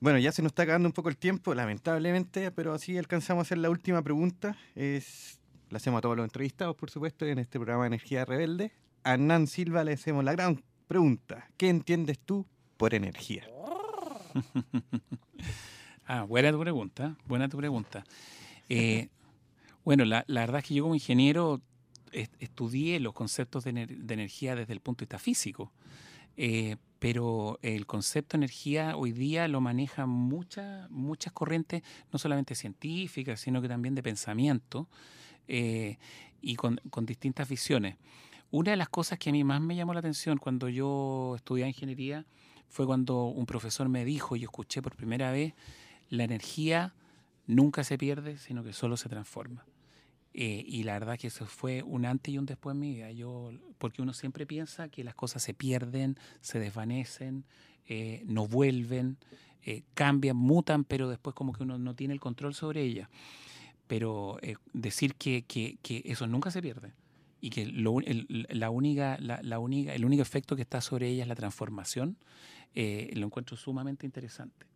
[0.00, 3.44] Bueno, ya se nos está acabando un poco el tiempo, lamentablemente, pero así alcanzamos a
[3.46, 4.56] hacer la última pregunta.
[4.74, 5.38] Es
[5.70, 8.72] le hacemos a todos los entrevistados, por supuesto, en este programa Energía Rebelde.
[9.02, 11.48] A Hernán Silva le hacemos la gran pregunta.
[11.56, 12.46] ¿Qué entiendes tú
[12.76, 13.44] por energía?
[16.08, 18.04] Ah, buena tu pregunta, buena tu pregunta.
[18.68, 19.08] Eh,
[19.84, 21.60] bueno, la, verdad es que yo como ingeniero
[22.12, 25.72] est- estudié los conceptos de, ener- de energía desde el punto de vista físico,
[26.36, 31.82] eh, pero el concepto de energía hoy día lo manejan muchas muchas corrientes,
[32.12, 34.88] no solamente científicas, sino que también de pensamiento
[35.48, 35.98] eh,
[36.42, 37.96] y con, con distintas visiones.
[38.50, 41.68] Una de las cosas que a mí más me llamó la atención cuando yo estudiaba
[41.68, 42.26] ingeniería
[42.68, 45.54] fue cuando un profesor me dijo, y escuché por primera vez,
[46.10, 46.94] la energía
[47.46, 49.64] nunca se pierde, sino que solo se transforma.
[50.34, 53.10] Eh, y la verdad que eso fue un antes y un después en mi vida.
[53.10, 57.44] Yo, porque uno siempre piensa que las cosas se pierden, se desvanecen,
[57.88, 59.16] eh, no vuelven,
[59.62, 63.08] eh, cambian, mutan, pero después como que uno no tiene el control sobre ellas.
[63.86, 66.92] Pero eh, decir que, que- que eso nunca se pierde
[67.40, 71.08] y que lo el, la única, la, la única, el único efecto que está sobre
[71.08, 72.16] ella es la transformación,
[72.74, 74.66] eh, lo encuentro sumamente interesante.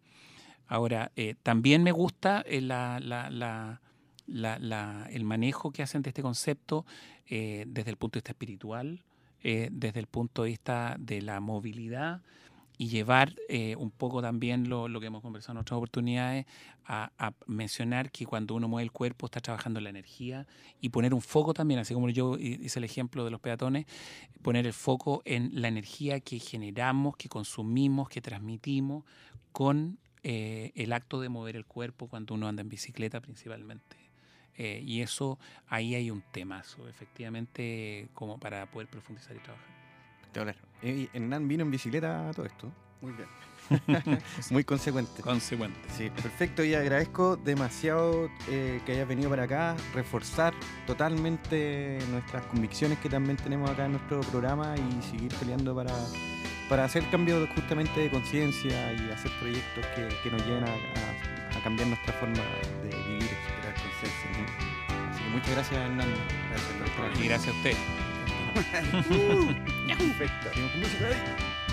[0.66, 2.98] Ahora, eh, también me gusta eh, la-
[5.10, 6.86] el manejo que hacen de este concepto
[7.28, 9.02] desde el punto de vista espiritual,
[9.42, 12.20] desde el punto de vista de la movilidad
[12.80, 16.46] y llevar eh, un poco también lo, lo que hemos conversado en otras oportunidades
[16.86, 20.46] a, mencionar que cuando uno mueve el cuerpo está trabajando la energía
[20.80, 23.84] y poner un foco también, así como yo hice el ejemplo de los peatones,
[24.40, 29.04] poner el foco en la energía que generamos, que consumimos, que transmitimos
[29.52, 33.98] con eh, el acto de mover el cuerpo cuando uno anda en bicicleta principalmente.
[34.56, 39.79] Eh, y eso, ahí hay un temazo, efectivamente, como para poder profundizar y trabajar.
[40.32, 40.56] Espectacular.
[40.82, 42.70] Eh, Hernán vino en bicicleta a todo esto.
[43.00, 43.28] Muy bien.
[44.50, 45.22] Muy consecuente.
[45.22, 45.78] Consecuente.
[45.96, 46.64] Sí, perfecto.
[46.64, 50.52] Y agradezco demasiado eh, que hayas venido para acá, reforzar
[50.86, 55.92] totalmente nuestras convicciones que también tenemos acá en nuestro programa y seguir peleando para,
[56.68, 61.58] para hacer cambios justamente de conciencia y hacer proyectos que, que nos lleven a, a-
[61.58, 62.34] a cambiar nuestra forma
[62.82, 64.30] de vivir, generar conciencia.
[65.10, 66.08] Así que muchas gracias, Hernán.
[66.50, 66.72] Gracias
[67.12, 67.22] aquí.
[67.24, 67.76] Y gracias a usted.
[69.98, 70.50] Perfecto.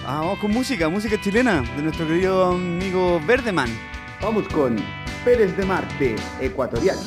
[0.05, 3.70] Ah, vamos con música, música chilena de nuestro querido amigo Verdeman.
[4.22, 4.78] Vamos con
[5.24, 6.97] Pérez de Marte, ecuatorial.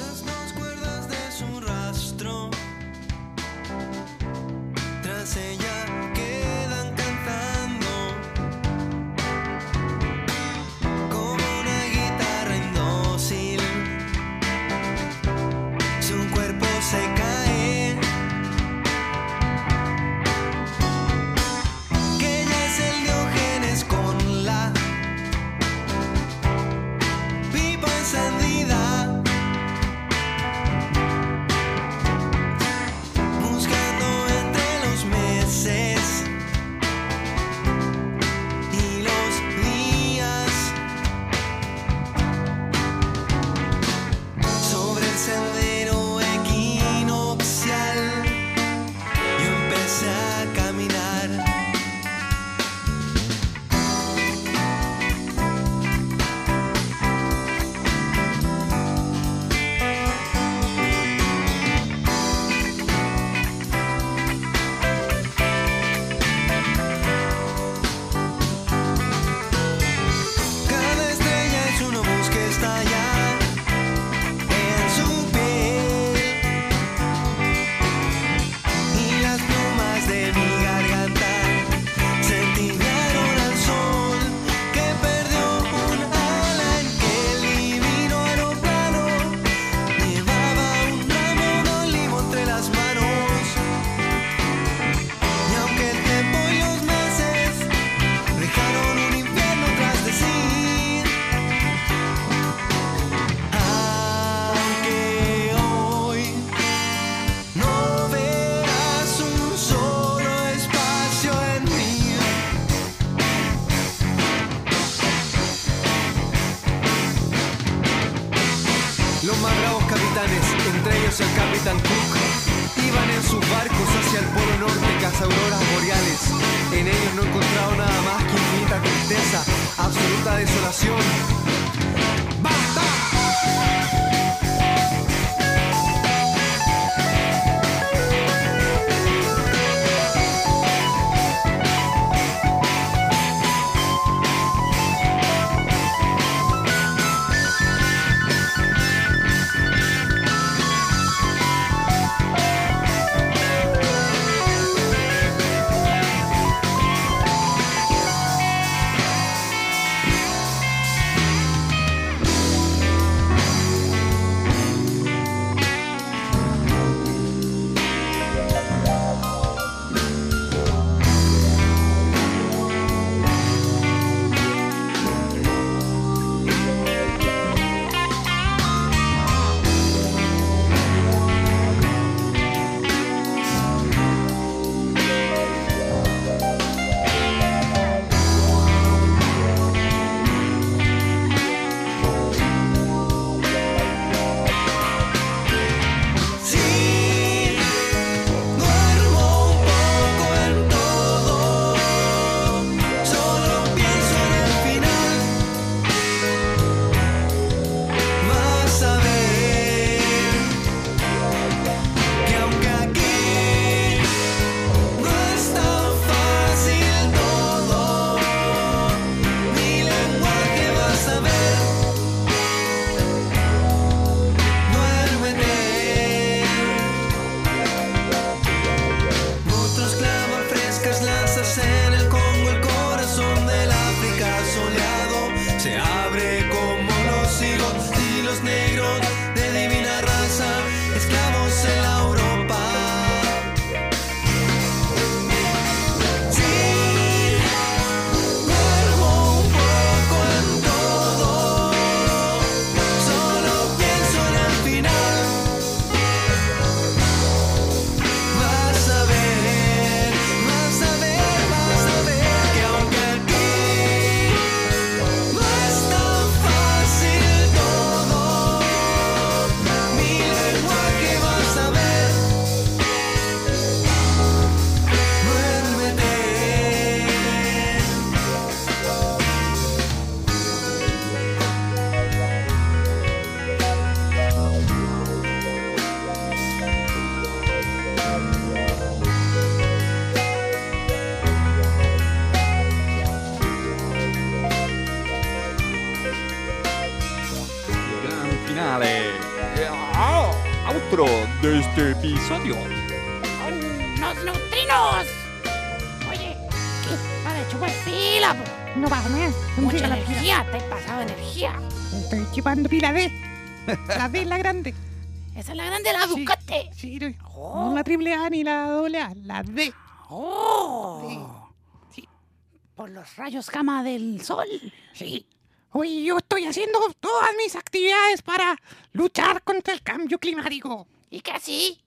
[324.30, 324.72] Sol.
[324.92, 325.26] Sí.
[325.72, 328.56] Oye, yo estoy haciendo todas mis actividades para
[328.92, 330.86] luchar contra el cambio climático.
[331.10, 331.80] ¿Y qué así?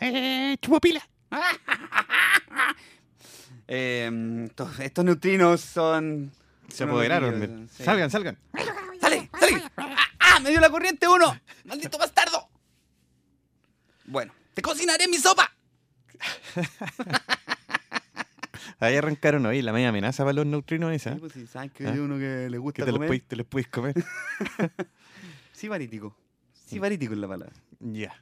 [0.00, 1.08] Eh, chupo pila.
[3.68, 4.10] Eh,
[4.46, 6.32] estos, estos neutrinos son.
[6.68, 7.68] Se apoderaron.
[7.72, 7.84] sí.
[7.84, 8.38] Salgan, salgan.
[9.00, 9.30] ¡Sale!
[9.38, 9.62] ¡Sale!
[9.76, 9.96] ¡Ah!
[10.18, 10.40] ¡Ah!
[10.40, 11.40] ¡Me dio la corriente uno!
[11.64, 12.48] ¡Maldito bastardo!
[14.04, 15.50] Bueno, te cocinaré mi sopa.
[18.78, 21.14] Ahí arrancaron hoy la media amenaza para los neutrinos esa.
[21.14, 21.92] Sí, pues sí, saben que ¿Ah?
[21.92, 23.08] hay uno que le Que gusta te los, comer.
[23.08, 23.94] podéis, te los podéis comer.
[25.52, 26.16] Sibarítico.
[26.66, 27.54] Sibarítico es la palabra.
[27.80, 28.12] Ya.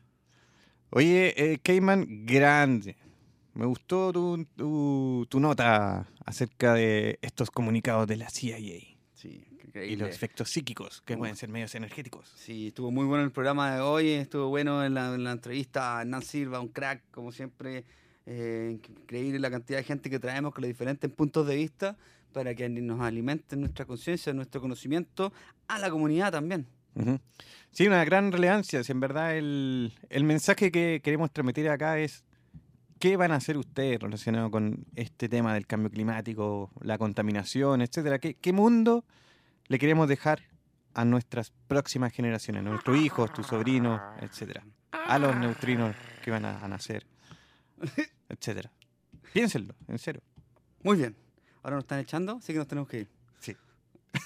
[0.91, 2.97] Oye, eh, Cayman, grande.
[3.55, 8.59] Me gustó tu, tu, tu nota acerca de estos comunicados de la CIA
[9.15, 9.97] Sí, y increíble.
[10.07, 12.31] los efectos psíquicos que pueden ser medios energéticos.
[12.37, 15.97] Sí, estuvo muy bueno el programa de hoy, estuvo bueno en la, en la entrevista
[15.99, 17.85] a Hernán Silva, un crack, como siempre.
[18.27, 21.97] Eh, increíble la cantidad de gente que traemos con los diferentes puntos de vista
[22.33, 25.33] para que nos alimenten nuestra conciencia, nuestro conocimiento
[25.69, 26.67] a la comunidad también.
[26.97, 27.21] Ujú.
[27.71, 28.83] Sí, una gran relevancia.
[28.83, 32.25] Si en verdad el, el mensaje que queremos transmitir acá es
[32.99, 38.19] qué van a hacer ustedes relacionado con este tema del cambio climático, la contaminación, etcétera.
[38.19, 39.05] ¿Qué, qué mundo
[39.69, 40.43] le queremos dejar
[40.95, 44.65] a nuestras próximas generaciones, a nuestros hijos, tus sobrinos, etcétera?
[44.91, 47.07] A los neutrinos que van a, a nacer,
[48.29, 48.71] etcétera.
[49.33, 50.23] Piénsenlo, en serio.
[50.83, 51.17] Muy bien.
[51.63, 53.09] Ahora nos están echando, así que nos tenemos que ir.
[53.41, 53.57] Sí.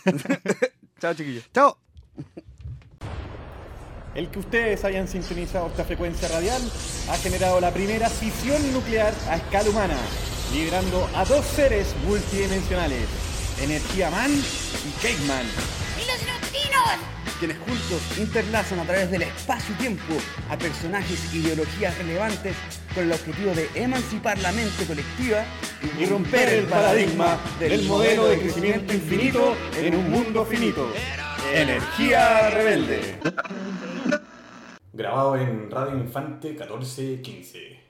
[1.01, 1.51] Chao, chiquillos.
[1.53, 1.79] ¡Chao!
[4.15, 6.61] El que ustedes hayan sintonizado esta frecuencia radial
[7.09, 9.97] ha generado la primera fisión nuclear a escala humana,
[10.53, 13.07] liberando a dos seres multidimensionales,
[13.61, 15.47] Energía Man y Cake Man.
[17.41, 20.13] ¡Y quienes juntos interlazan a través del espacio-tiempo
[20.51, 22.55] a personajes e ideologías relevantes
[22.95, 25.45] con el objetivo de emancipar la mente colectiva
[25.99, 30.93] y romper el paradigma del modelo de crecimiento infinito en un mundo finito.
[31.55, 33.19] Energía rebelde.
[34.93, 37.81] Grabado en Radio Infante 1415.